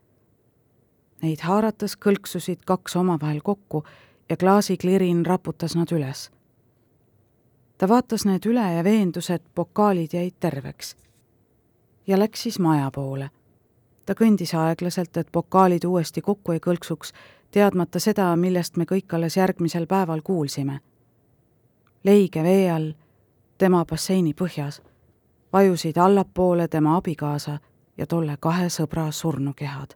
Neid 1.21 1.41
haarates 1.41 1.97
kõlksusid 2.05 2.61
kaks 2.65 2.95
omavahel 2.95 3.41
kokku 3.43 3.83
ja 4.29 4.37
klaasiklirin 4.37 5.25
raputas 5.25 5.75
nad 5.75 5.91
üles. 5.91 6.31
ta 7.77 7.87
vaatas 7.87 8.25
need 8.25 8.45
üle 8.45 8.73
ja 8.73 8.83
veendus, 8.83 9.29
et 9.29 9.43
pokaalid 9.55 10.13
jäid 10.13 10.35
terveks. 10.39 10.95
ja 12.07 12.19
läks 12.19 12.43
siis 12.43 12.59
maja 12.59 12.91
poole. 12.91 13.29
ta 14.05 14.13
kõndis 14.13 14.53
aeglaselt, 14.57 15.17
et 15.17 15.31
pokaalid 15.31 15.83
uuesti 15.83 16.21
kokku 16.21 16.51
ei 16.51 16.59
kõlksuks, 16.59 17.13
teadmata 17.51 17.99
seda, 17.99 18.35
millest 18.35 18.77
me 18.77 18.85
kõik 18.85 19.13
alles 19.13 19.37
järgmisel 19.37 19.87
päeval 19.87 20.21
kuulsime 20.21 20.79
leige 22.03 22.43
vee 22.43 22.71
all, 22.71 22.93
tema 23.57 23.85
basseini 23.85 24.33
põhjas, 24.33 24.81
vajusid 25.53 25.97
allapoole 25.97 26.67
tema 26.67 26.95
abikaasa 26.97 27.59
ja 27.97 28.07
tolle 28.07 28.37
kahe 28.39 28.69
sõbra 28.69 29.11
surnukehad. 29.11 29.95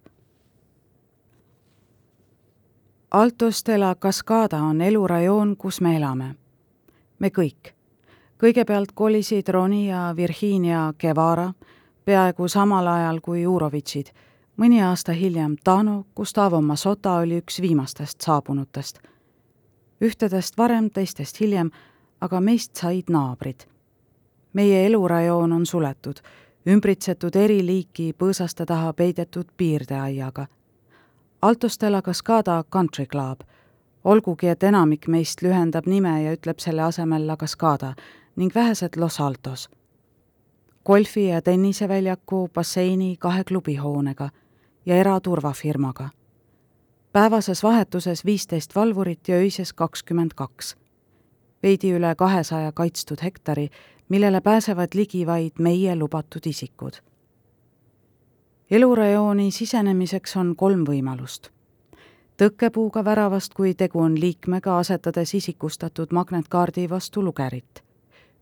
Altos 3.13 3.63
de 3.65 3.77
la 3.77 3.95
Cascada 3.95 4.57
on 4.63 4.81
elurajoon, 4.81 5.57
kus 5.57 5.81
me 5.81 5.97
elame. 5.97 6.35
me 7.19 7.29
kõik. 7.29 7.73
kõigepealt 8.41 8.91
kolisid 8.93 9.47
Roni 9.47 9.87
ja 9.87 10.13
Virginia 10.15 10.93
Guevara 10.99 11.53
peaaegu 12.05 12.47
samal 12.47 12.87
ajal 12.87 13.19
kui 13.21 13.45
Urovitšid. 13.47 14.07
mõni 14.57 14.81
aasta 14.81 15.11
hiljem 15.11 15.55
Tano 15.63 16.05
Gustavo 16.15 16.61
Masota 16.61 17.13
oli 17.13 17.37
üks 17.37 17.61
viimastest 17.61 18.21
saabunutest. 18.21 18.99
ühtedest 20.01 20.57
varem, 20.57 20.89
teistest 20.89 21.39
hiljem 21.39 21.69
aga 22.21 22.41
meist 22.41 22.75
said 22.75 23.09
naabrid. 23.09 23.67
meie 24.53 24.85
elurajoon 24.85 25.53
on 25.53 25.65
suletud, 25.65 26.19
ümbritsetud 26.67 27.35
eri 27.35 27.65
liiki 27.65 28.13
põõsaste 28.13 28.65
taha 28.65 28.93
peidetud 28.93 29.45
piirdeaiaga. 29.57 30.47
Altos 31.43 31.77
de 31.79 31.89
la 31.89 32.01
Cascada 32.01 32.63
Country 32.69 33.05
Club 33.05 33.39
olgugi, 34.03 34.47
et 34.47 34.63
enamik 34.63 35.09
meist 35.11 35.41
lühendab 35.43 35.89
nime 35.91 36.13
ja 36.23 36.31
ütleb 36.37 36.61
selle 36.63 36.85
asemel 36.85 37.25
La 37.27 37.35
Cascada 37.37 37.89
ning 38.35 38.55
vähesed 38.55 38.95
Los 38.95 39.19
Altos. 39.19 39.69
golfi- 40.89 41.27
ja 41.27 41.41
tenniseväljaku, 41.41 42.49
basseini 42.53 43.17
kahe 43.19 43.43
klubihoonega 43.43 44.29
ja 44.85 44.95
eraturvafirmaga. 44.95 46.09
päevases 47.11 47.63
vahetuses 47.63 48.25
viisteist 48.25 48.75
valvurit 48.75 49.27
ja 49.27 49.35
öises 49.35 49.73
kakskümmend 49.73 50.31
kaks. 50.35 50.75
veidi 51.63 51.91
üle 51.91 52.15
kahesaja 52.15 52.71
kaitstud 52.71 53.23
hektari, 53.23 53.69
millele 54.09 54.41
pääsevad 54.41 54.89
ligi 54.95 55.27
vaid 55.27 55.51
meie 55.59 55.95
lubatud 55.95 56.45
isikud. 56.45 56.93
Elurajooni 58.71 59.51
sisenemiseks 59.51 60.37
on 60.37 60.55
kolm 60.55 60.85
võimalust 60.87 61.53
tõkkepuuga 62.37 63.05
väravast, 63.05 63.53
kui 63.53 63.73
tegu 63.73 63.99
on 63.99 64.19
liikmega, 64.19 64.77
asetades 64.77 65.33
isikustatud 65.33 66.11
magnetkaardi 66.11 66.89
vastu 66.89 67.23
lugerit. 67.23 67.83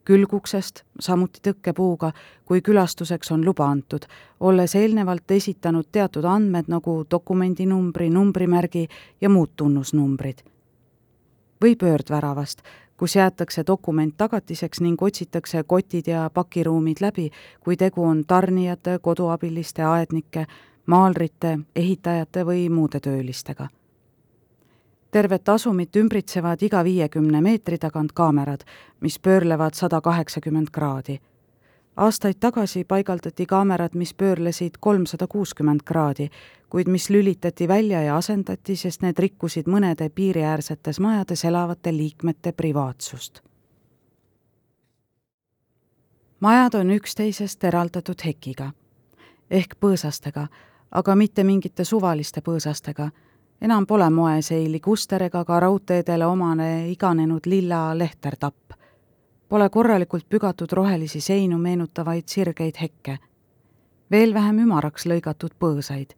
külguksest, 0.04 0.82
samuti 1.00 1.40
tõkkepuuga, 1.48 2.12
kui 2.46 2.62
külastuseks 2.62 3.32
on 3.32 3.46
luba 3.46 3.66
antud, 3.66 4.06
olles 4.40 4.76
eelnevalt 4.76 5.32
esitanud 5.32 5.86
teatud 5.92 6.26
andmed 6.26 6.66
nagu 6.68 7.04
dokumendinumbri, 7.12 8.10
numbrimärgi 8.10 8.88
ja 9.22 9.30
muud 9.30 9.50
tunnusnumbrid. 9.56 10.42
või 11.62 11.76
pöördväravast, 11.76 12.62
kus 13.02 13.16
jäetakse 13.16 13.64
dokument 13.68 14.14
tagatiseks 14.18 14.82
ning 14.82 15.02
otsitakse 15.02 15.64
kotid 15.64 16.08
ja 16.08 16.30
pakiruumid 16.34 17.02
läbi, 17.02 17.32
kui 17.60 17.78
tegu 17.78 18.04
on 18.06 18.22
tarnijate, 18.28 19.00
koduabiliste, 19.02 19.82
aednike, 19.82 20.46
maalrite, 20.86 21.60
ehitajate 21.76 22.46
või 22.46 22.68
muude 22.70 23.00
töölistega 23.00 23.68
tervet 25.12 25.50
asumit 25.50 25.96
ümbritsevad 25.96 26.62
iga 26.64 26.84
viiekümne 26.88 27.42
meetri 27.42 27.78
tagant 27.78 28.14
kaamerad, 28.16 28.62
mis 29.02 29.20
pöörlevad 29.20 29.74
sada 29.74 30.02
kaheksakümmend 30.02 30.72
kraadi. 30.72 31.18
Aastaid 31.98 32.40
tagasi 32.40 32.84
paigaldati 32.84 33.46
kaamerad, 33.46 33.94
mis 33.94 34.14
pöörlesid 34.14 34.80
kolmsada 34.80 35.28
kuuskümmend 35.28 35.80
kraadi, 35.86 36.30
kuid 36.70 36.88
mis 36.88 37.10
lülitati 37.10 37.68
välja 37.68 38.02
ja 38.02 38.18
asendati, 38.18 38.76
sest 38.76 39.02
need 39.02 39.20
rikkusid 39.20 39.68
mõnede 39.68 40.10
piiriäärsetes 40.10 41.00
majades 41.00 41.46
elavate 41.46 41.92
liikmete 41.92 42.52
privaatsust. 42.52 43.42
majad 46.40 46.74
on 46.74 46.90
üksteisest 46.92 47.64
eraldatud 47.64 48.22
hekiga 48.26 48.72
ehk 49.52 49.76
põõsastega, 49.80 50.48
aga 50.92 51.16
mitte 51.16 51.44
mingite 51.44 51.84
suvaliste 51.86 52.42
põõsastega 52.42 53.12
enam 53.62 53.86
pole 53.88 54.10
moeseili 54.10 54.80
kuster 54.80 55.24
ega 55.24 55.44
ka 55.46 55.60
raudteedele 55.60 56.26
omane 56.26 56.90
iganenud 56.90 57.46
lilla 57.46 57.98
lehtertapp. 57.98 58.81
Pole 59.52 59.70
korralikult 59.70 60.30
pügatud 60.30 60.72
rohelisi 60.72 61.20
seinu 61.22 61.58
meenutavaid 61.58 62.24
sirgeid 62.26 62.78
hekke. 62.82 63.18
veel 64.12 64.34
vähem 64.34 64.60
ümaraks 64.60 65.06
lõigatud 65.06 65.52
põõsaid. 65.60 66.16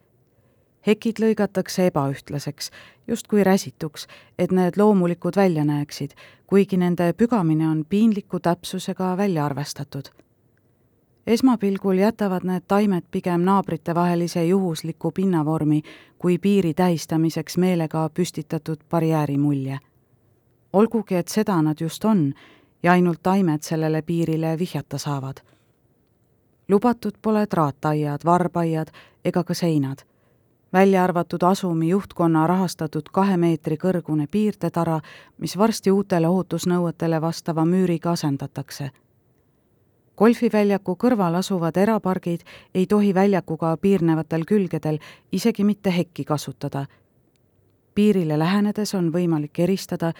hekid 0.87 1.19
lõigatakse 1.19 1.87
ebaühtlaseks, 1.89 2.69
justkui 3.07 3.43
räsituks, 3.43 4.07
et 4.37 4.51
need 4.51 4.77
loomulikud 4.77 5.35
välja 5.35 5.65
näeksid, 5.65 6.13
kuigi 6.47 6.77
nende 6.77 7.13
pügamine 7.13 7.67
on 7.69 7.85
piinliku 7.89 8.39
täpsusega 8.39 9.17
välja 9.17 9.45
arvestatud 9.45 10.13
esmapilgul 11.27 11.97
jätavad 11.97 12.43
need 12.43 12.63
taimed 12.67 13.03
pigem 13.11 13.41
naabritevahelise 13.41 14.45
juhusliku 14.45 15.11
pinnavormi 15.11 15.81
kui 16.17 16.37
piiri 16.37 16.73
tähistamiseks 16.73 17.57
meelega 17.57 18.09
püstitatud 18.13 18.77
barjääri 18.89 19.37
mulje. 19.37 19.79
olgugi, 20.73 21.15
et 21.15 21.27
seda 21.27 21.61
nad 21.61 21.81
just 21.81 22.05
on 22.05 22.33
ja 22.83 22.91
ainult 22.91 23.19
taimed 23.23 23.61
sellele 23.61 24.01
piirile 24.01 24.59
vihjata 24.59 24.97
saavad. 24.97 25.37
lubatud 26.69 27.13
pole 27.21 27.47
traataiad, 27.47 28.19
varbaiad 28.25 28.87
ega 29.25 29.43
ka 29.43 29.53
seinad, 29.53 29.97
välja 30.73 31.03
arvatud 31.03 31.43
asumi 31.43 31.89
juhtkonna 31.89 32.47
rahastatud 32.47 33.09
kahe 33.11 33.37
meetri 33.37 33.77
kõrgune 33.77 34.27
piirdetara, 34.31 34.99
mis 35.37 35.57
varsti 35.57 35.91
uutele 35.91 36.27
ohutusnõuetele 36.27 37.21
vastava 37.21 37.65
müüriga 37.65 38.11
asendatakse 38.11 38.91
golfiväljaku 40.17 40.95
kõrval 40.95 41.35
asuvad 41.39 41.77
erapargid 41.77 42.43
ei 42.75 42.85
tohi 42.87 43.13
väljakuga 43.13 43.75
piirnevatel 43.81 44.45
külgedel 44.45 44.99
isegi 45.31 45.63
mitte 45.63 45.93
hekki 45.97 46.23
kasutada. 46.23 46.85
piirile 47.95 48.39
lähenedes 48.39 48.95
on 48.95 49.11
võimalik 49.13 49.59
eristada, 49.59 50.13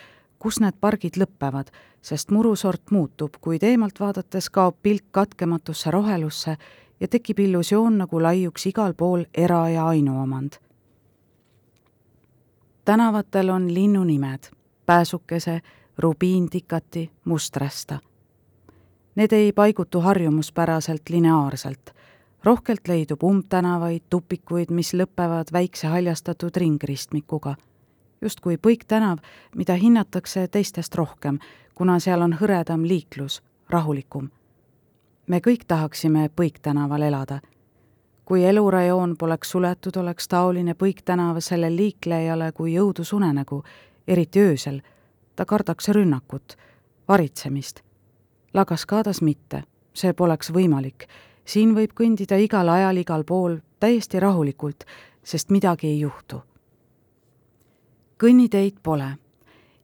kus 0.44 0.60
need 0.60 0.76
pargid 0.82 1.16
lõpevad, 1.16 1.72
sest 2.04 2.32
murusort 2.36 2.92
muutub, 2.92 3.40
kuid 3.42 3.64
eemalt 3.64 4.00
vaadates 4.00 4.50
kaob 4.52 4.76
pilk 4.84 5.06
katkematusse 5.16 5.92
rohelusse 5.92 6.58
ja 7.00 7.08
tekib 7.08 7.40
illusioon, 7.40 7.98
nagu 8.04 8.22
laiuks 8.22 8.68
igal 8.68 8.94
pool 8.94 9.24
era- 9.34 9.70
ja 9.70 9.88
ainuomand. 9.88 10.60
tänavatel 12.86 13.50
on 13.50 13.74
linnunimed 13.74 14.52
pääsukese, 14.86 15.62
rubiintikati, 15.98 17.12
musträsta 17.26 18.00
Need 19.16 19.32
ei 19.32 19.52
paigutu 19.54 20.02
harjumuspäraselt 20.02 21.02
lineaarselt. 21.10 21.94
rohkelt 22.44 22.88
leidub 22.88 23.24
umbtänavaid, 23.24 24.02
tupikuid, 24.10 24.72
mis 24.72 24.94
lõpevad 24.94 25.54
väikse 25.54 25.88
haljastatud 25.88 26.56
ringristmikuga. 26.56 27.56
Justkui 28.24 28.58
Põik 28.58 28.86
tänav, 28.88 29.20
mida 29.56 29.76
hinnatakse 29.76 30.48
teistest 30.48 30.96
rohkem, 30.96 31.40
kuna 31.76 32.00
seal 32.00 32.22
on 32.22 32.38
hõredam 32.42 32.88
liiklus, 32.88 33.42
rahulikum. 33.70 34.30
me 35.28 35.40
kõik 35.40 35.66
tahaksime 35.68 36.30
Põik 36.36 36.60
tänaval 36.62 37.02
elada. 37.02 37.40
kui 38.26 38.46
elurajoon 38.46 39.18
poleks 39.18 39.50
suletud, 39.52 39.96
oleks 39.98 40.28
taoline 40.28 40.74
Põik 40.74 41.02
tänav 41.06 41.40
sellele 41.40 41.76
liiklejale 41.76 42.52
kui 42.52 42.80
õudusunenägu, 42.80 43.64
eriti 44.08 44.40
öösel. 44.40 44.82
ta 45.36 45.46
kardaks 45.46 45.90
rünnakut, 45.90 46.58
varitsemist 47.08 47.84
La 48.54 48.66
Cascadas 48.66 49.22
mitte, 49.26 49.64
see 49.98 50.14
poleks 50.14 50.52
võimalik. 50.54 51.08
siin 51.46 51.72
võib 51.76 51.96
kõndida 51.98 52.38
igal 52.38 52.70
ajal 52.70 52.98
igal 53.02 53.24
pool 53.24 53.58
täiesti 53.80 54.20
rahulikult, 54.20 54.84
sest 55.24 55.50
midagi 55.50 55.88
ei 55.88 56.00
juhtu. 56.00 56.44
Kõnniteid 58.24 58.80
pole. 58.84 59.18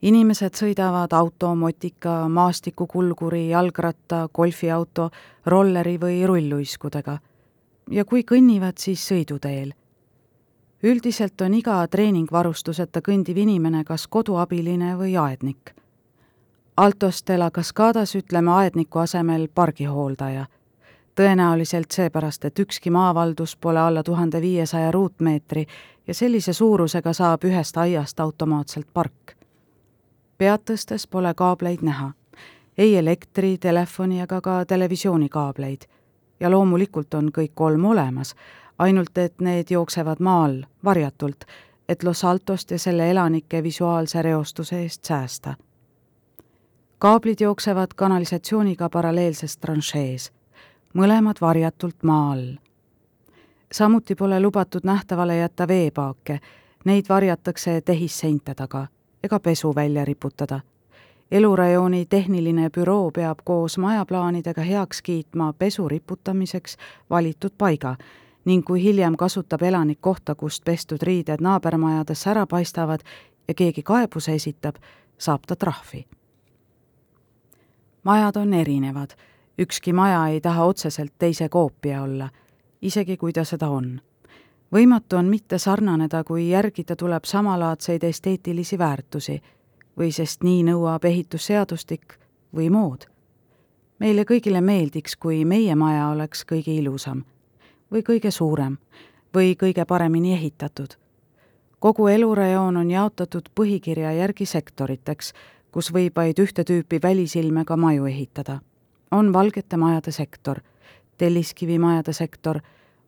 inimesed 0.02 0.56
sõidavad 0.56 1.13
auto, 1.13 1.56
motika, 1.56 2.30
maastikukulguri, 2.30 3.49
jalgratta, 3.49 4.30
golfiauto, 4.34 5.10
rolleri 5.45 5.97
või 5.97 6.25
rulluiskudega. 6.28 7.17
ja 7.91 8.06
kui 8.06 8.23
kõnnivad, 8.23 8.78
siis 8.78 9.08
sõiduteel 9.12 9.73
üldiselt 10.84 11.41
on 11.41 11.54
iga 11.54 11.88
treeningvarustuseta 11.88 13.02
kõndiv 13.02 13.38
inimene 13.38 13.84
kas 13.84 14.08
koduabiline 14.08 14.95
või 14.95 15.17
aednik 15.17 15.73
Altos 16.80 17.23
de 17.28 17.38
la 17.38 17.52
Cascadas 17.52 18.15
ütleme 18.15 18.52
aedniku 18.52 18.99
asemel 18.99 19.47
pargihooldaja. 19.56 20.45
tõenäoliselt 21.15 21.91
seepärast, 21.91 22.45
et 22.45 22.60
ükski 22.60 22.89
maavaldus 22.89 23.58
pole 23.58 23.80
alla 23.80 24.04
tuhande 24.04 24.41
viiesaja 24.41 24.91
ruutmeetri 24.91 25.65
ja 26.09 26.13
sellise 26.13 26.53
suurusega 26.53 27.13
saab 27.13 27.43
ühest 27.45 27.77
aiast 27.77 28.19
automaatselt 28.19 28.87
park. 28.93 29.35
pead 30.37 30.61
tõstes 30.65 31.05
pole 31.07 31.33
kaableid 31.33 31.83
näha, 31.85 32.11
ei 32.77 32.95
elektri, 32.97 33.57
telefoni 33.57 34.21
ega 34.21 34.41
ka 34.41 34.65
televisioonikaableid. 34.65 35.85
ja 36.39 36.49
loomulikult 36.49 37.13
on 37.13 37.29
kõik 37.37 37.51
kolm 37.53 37.85
olemas, 37.85 38.35
ainult 38.79 39.17
et 39.17 39.41
need 39.41 39.69
jooksevad 39.69 40.19
maa 40.19 40.43
all, 40.45 40.63
varjatult, 40.83 41.45
et 41.89 42.03
Los 42.03 42.25
Altost 42.25 42.71
ja 42.71 42.79
selle 42.79 43.11
elanike 43.11 43.63
visuaalse 43.63 44.21
reostuse 44.21 44.81
eest 44.81 45.05
säästa 45.05 45.55
kaablid 46.99 47.39
jooksevad 47.39 47.93
kanalisatsiooniga 47.95 48.89
paralleelses 48.89 49.57
tranšees, 49.57 50.31
mõlemad 50.93 51.37
varjatult 51.41 52.03
maa 52.03 52.31
all. 52.31 52.49
Samuti 53.71 54.15
pole 54.15 54.39
lubatud 54.39 54.82
nähtavale 54.84 55.38
jätta 55.38 55.67
veepaake, 55.67 56.39
neid 56.86 57.05
varjatakse 57.10 57.82
tehisseinte 57.82 58.55
taga 58.55 58.88
ega 59.23 59.39
pesu 59.39 59.75
välja 59.75 60.05
riputada. 60.05 60.60
elurajooni 61.32 62.05
tehniline 62.05 62.69
büroo 62.69 63.12
peab 63.12 63.39
koos 63.43 63.77
majaplaanidega 63.77 64.62
heaks 64.62 65.01
kiitma 65.01 65.53
pesu 65.53 65.89
riputamiseks 65.89 66.77
valitud 67.10 67.51
paiga 67.58 67.95
ning 68.45 68.65
kui 68.65 68.84
hiljem 68.84 69.15
kasutab 69.15 69.62
elanik 69.62 70.01
kohta, 70.01 70.36
kust 70.36 70.63
pestud 70.63 71.01
riided 71.01 71.41
naabermajadesse 71.41 72.29
ära 72.29 72.45
paistavad 72.47 72.99
ja 73.47 73.53
keegi 73.53 73.84
kaebuse 73.84 74.34
esitab, 74.34 74.75
saab 75.17 75.45
ta 75.47 75.55
trahvi. 75.55 76.08
Majad 78.03 78.36
on 78.36 78.53
erinevad, 78.53 79.10
ükski 79.60 79.93
maja 79.93 80.27
ei 80.27 80.41
taha 80.41 80.65
otseselt 80.65 81.13
teise 81.19 81.49
koopia 81.49 82.01
olla, 82.01 82.29
isegi 82.81 83.17
kui 83.17 83.33
ta 83.33 83.43
seda 83.43 83.69
on. 83.69 84.01
võimatu 84.71 85.17
on 85.17 85.25
mitte 85.25 85.57
sarnaneda, 85.57 86.23
kui 86.23 86.49
järgida 86.49 86.95
tuleb 86.95 87.23
samalaadseid 87.23 88.03
esteetilisi 88.03 88.77
väärtusi 88.77 89.41
või 89.99 90.11
sest 90.11 90.43
nii 90.43 90.63
nõuab 90.63 91.05
ehitusseadustik 91.05 92.19
või 92.55 92.69
mood. 92.69 93.05
meile 93.99 94.23
kõigile 94.23 94.61
meeldiks, 94.61 95.15
kui 95.15 95.45
meie 95.45 95.75
maja 95.75 96.07
oleks 96.07 96.45
kõige 96.45 96.71
ilusam 96.71 97.23
või 97.91 98.03
kõige 98.03 98.31
suurem 98.31 98.77
või 99.35 99.55
kõige 99.55 99.85
paremini 99.85 100.33
ehitatud. 100.33 100.95
kogu 101.79 102.07
elurajoon 102.07 102.77
on 102.77 102.91
jaotatud 102.91 103.49
põhikirja 103.55 104.11
järgi 104.11 104.45
sektoriteks, 104.45 105.33
kus 105.71 105.93
võib 105.93 106.15
vaid 106.15 106.39
ühte 106.39 106.63
tüüpi 106.63 106.99
välisilmega 107.03 107.77
maju 107.77 108.05
ehitada. 108.05 108.59
on 109.11 109.33
valgete 109.33 109.77
majade 109.77 110.11
sektor, 110.11 110.59
telliskivimajade 111.19 112.13
sektor, 112.13 112.60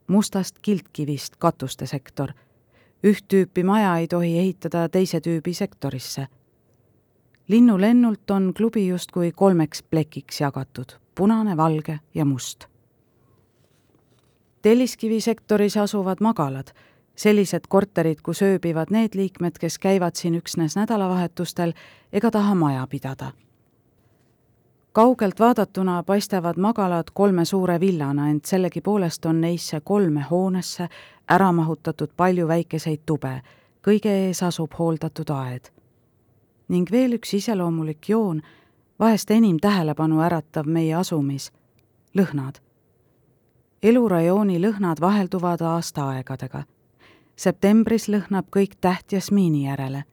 mustast 0.06 0.60
kiltkivist 0.62 1.36
katuste 1.40 1.86
sektor. 1.86 2.32
üht 3.02 3.24
tüüpi 3.28 3.64
maja 3.64 3.96
ei 3.98 4.06
tohi 4.08 4.38
ehitada 4.38 4.88
teise 4.88 5.20
tüübi 5.20 5.54
sektorisse 5.54 6.28
linnulennult 7.48 8.30
on 8.30 8.54
klubi 8.56 8.86
justkui 8.86 9.32
kolmeks 9.32 9.82
plekiks 9.82 10.40
jagatud, 10.40 10.92
punane, 11.14 11.56
valge 11.56 11.98
ja 12.14 12.24
must. 12.24 12.64
Telliskivi 14.62 15.20
sektoris 15.20 15.76
asuvad 15.76 16.16
magalad, 16.20 16.70
sellised 17.16 17.66
korterid, 17.68 18.22
kus 18.22 18.42
ööbivad 18.42 18.90
need 18.90 19.14
liikmed, 19.14 19.58
kes 19.58 19.78
käivad 19.78 20.14
siin 20.14 20.38
üksnes 20.38 20.76
nädalavahetustel 20.78 21.74
ega 22.12 22.30
taha 22.30 22.54
maja 22.54 22.86
pidada. 22.86 23.32
Kaugelt 24.92 25.40
vaadatuna 25.40 26.02
paistavad 26.02 26.56
magalad 26.56 27.04
kolme 27.14 27.44
suure 27.44 27.80
villana, 27.80 28.28
ent 28.28 28.44
sellegipoolest 28.44 29.26
on 29.26 29.40
neisse 29.40 29.80
kolme 29.80 30.26
hoonesse 30.30 30.88
ära 31.28 31.52
mahutatud 31.52 32.10
palju 32.16 32.48
väikeseid 32.48 33.00
tube, 33.06 33.42
kõige 33.82 34.10
ees 34.26 34.42
asub 34.42 34.74
hooldatud 34.78 35.30
aed 35.30 35.72
ning 36.72 36.88
veel 36.90 37.18
üks 37.18 37.34
iseloomulik 37.36 38.08
joon, 38.08 38.40
vahest 39.00 39.30
enim 39.30 39.58
tähelepanu 39.60 40.22
äratav 40.24 40.66
meie 40.66 40.94
asumis, 40.96 41.50
lõhnad. 42.16 42.60
elurajooni 43.82 44.60
lõhnad 44.62 45.00
vahelduvad 45.00 45.60
aastaaegadega. 45.60 46.64
septembris 47.36 48.08
lõhnab 48.08 48.48
kõik 48.56 48.76
täht 48.80 49.12
jasmiini 49.12 49.64
järele. 49.64 50.04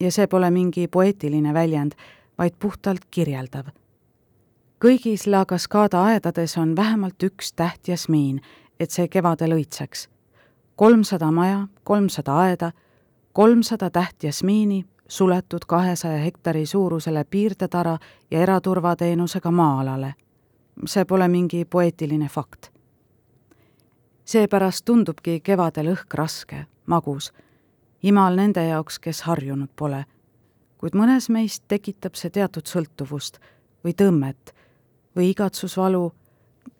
ja 0.00 0.12
see 0.12 0.26
pole 0.26 0.50
mingi 0.50 0.88
poeetiline 0.88 1.54
väljend, 1.54 1.92
vaid 2.38 2.54
puhtalt 2.58 3.04
kirjeldav. 3.10 3.66
Kõigis 4.78 5.26
La 5.26 5.44
Cascada 5.44 6.04
aedades 6.04 6.56
on 6.58 6.76
vähemalt 6.76 7.22
üks 7.22 7.52
täht 7.52 7.88
jasmiin, 7.88 8.40
et 8.80 8.90
see 8.90 9.08
kevadel 9.08 9.56
õitseks. 9.56 10.08
kolmsada 10.76 11.30
maja, 11.30 11.66
kolmsada 11.84 12.36
aeda, 12.38 12.72
kolmsada 13.32 13.90
täht 13.90 14.22
jasmiini 14.22 14.84
suletud 15.08 15.64
kahesaja 15.66 16.18
hektari 16.18 16.66
suurusele 16.66 17.24
piirdetara 17.24 17.98
ja 18.30 18.40
eraturvateenusega 18.40 19.50
maa-alale. 19.50 20.14
see 20.86 21.04
pole 21.04 21.28
mingi 21.28 21.64
poeetiline 21.64 22.28
fakt. 22.28 22.70
seepärast 24.24 24.84
tundubki 24.84 25.40
kevadel 25.40 25.86
õhk 25.86 26.14
raske, 26.14 26.66
magus, 26.86 27.32
imal 28.02 28.36
nende 28.36 28.64
jaoks, 28.64 28.98
kes 28.98 29.22
harjunud 29.22 29.70
pole. 29.76 30.04
kuid 30.78 30.94
mõnes 30.94 31.28
meist 31.28 31.64
tekitab 31.68 32.14
see 32.14 32.30
teatud 32.30 32.66
sõltuvust 32.66 33.38
või 33.84 33.94
tõmmet 33.94 34.57
või 35.18 35.30
igatsusvalu 35.34 36.12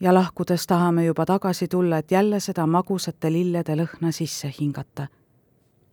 ja 0.00 0.14
lahkudes 0.14 0.66
tahame 0.66 1.04
juba 1.04 1.26
tagasi 1.26 1.68
tulla, 1.68 1.98
et 1.98 2.10
jälle 2.10 2.40
seda 2.40 2.66
magusate 2.66 3.32
lillede 3.32 3.74
lõhna 3.76 4.12
sisse 4.12 4.52
hingata 4.60 5.08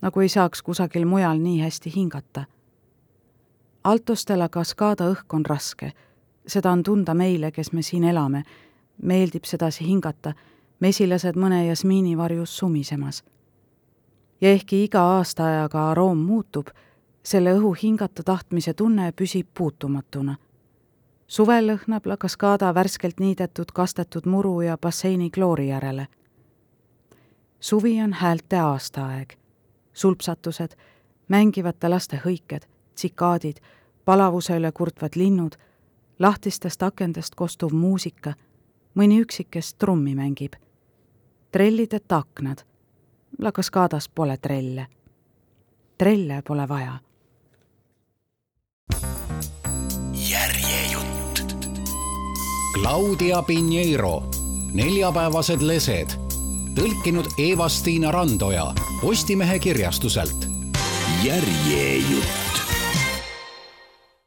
nagu 0.02 0.20
ei 0.20 0.28
saaks 0.28 0.62
kusagil 0.62 1.06
mujal 1.06 1.38
nii 1.38 1.60
hästi 1.60 1.92
hingata. 1.96 2.44
Altostela 3.84 4.48
kaskaada 4.48 5.08
õhk 5.12 5.34
on 5.34 5.46
raske, 5.46 5.92
seda 6.46 6.70
on 6.70 6.82
tunda 6.82 7.14
meile, 7.14 7.50
kes 7.50 7.72
me 7.72 7.82
siin 7.82 8.04
elame, 8.04 8.42
meeldib 9.02 9.44
sedasi 9.44 9.86
hingata, 9.86 10.34
mesilased 10.80 11.38
mõne 11.38 11.64
jasmiini 11.66 12.16
varjus 12.18 12.58
sumisemas. 12.58 13.24
ja 14.40 14.50
ehkki 14.50 14.84
iga 14.84 15.00
aastaajaga 15.00 15.90
aroom 15.90 16.18
muutub, 16.18 16.68
selle 17.22 17.54
õhu 17.56 17.72
hingata 17.82 18.22
tahtmise 18.22 18.74
tunne 18.74 19.12
püsib 19.12 19.46
puutumatuna. 19.54 20.36
Suvel 21.26 21.66
lõhnab 21.66 22.06
la 22.06 22.16
kaskaada 22.16 22.74
värskelt 22.74 23.20
niidetud 23.20 23.72
kastetud 23.74 24.26
muru 24.26 24.60
ja 24.60 24.78
basseini 24.78 25.30
kloori 25.30 25.68
järele. 25.68 26.08
suvi 27.60 28.02
on 28.02 28.12
häälte 28.12 28.56
aastaaeg 28.56 29.36
sulpsatused, 29.96 30.76
mängivate 31.28 31.88
laste 31.88 32.20
hõiked, 32.24 32.66
tsikaadid, 32.94 33.60
palavuse 34.04 34.56
üle 34.58 34.72
kurtvad 34.72 35.16
linnud, 35.16 35.56
lahtistest 36.18 36.82
akendest 36.82 37.34
kostuv 37.34 37.72
muusika, 37.72 38.34
mõni 38.94 39.22
üksik, 39.24 39.50
kes 39.50 39.74
trummi 39.74 40.14
mängib. 40.14 40.52
trellideta 41.52 42.16
aknad. 42.16 42.64
La 43.38 43.52
Cascadas 43.52 44.08
pole 44.08 44.36
trelle. 44.36 44.86
trelle 45.98 46.42
pole 46.42 46.68
vaja. 46.68 46.98
Claudia 52.76 53.42
Pinheiro, 53.42 54.22
neljapäevased 54.76 55.62
lesed 55.64 56.12
tõlkinud 56.76 57.30
Eva-Stiina 57.40 58.10
Randoja 58.12 58.66
Postimehe 59.00 59.58
kirjastuselt. 59.58 60.48
järjejutt 61.24 62.45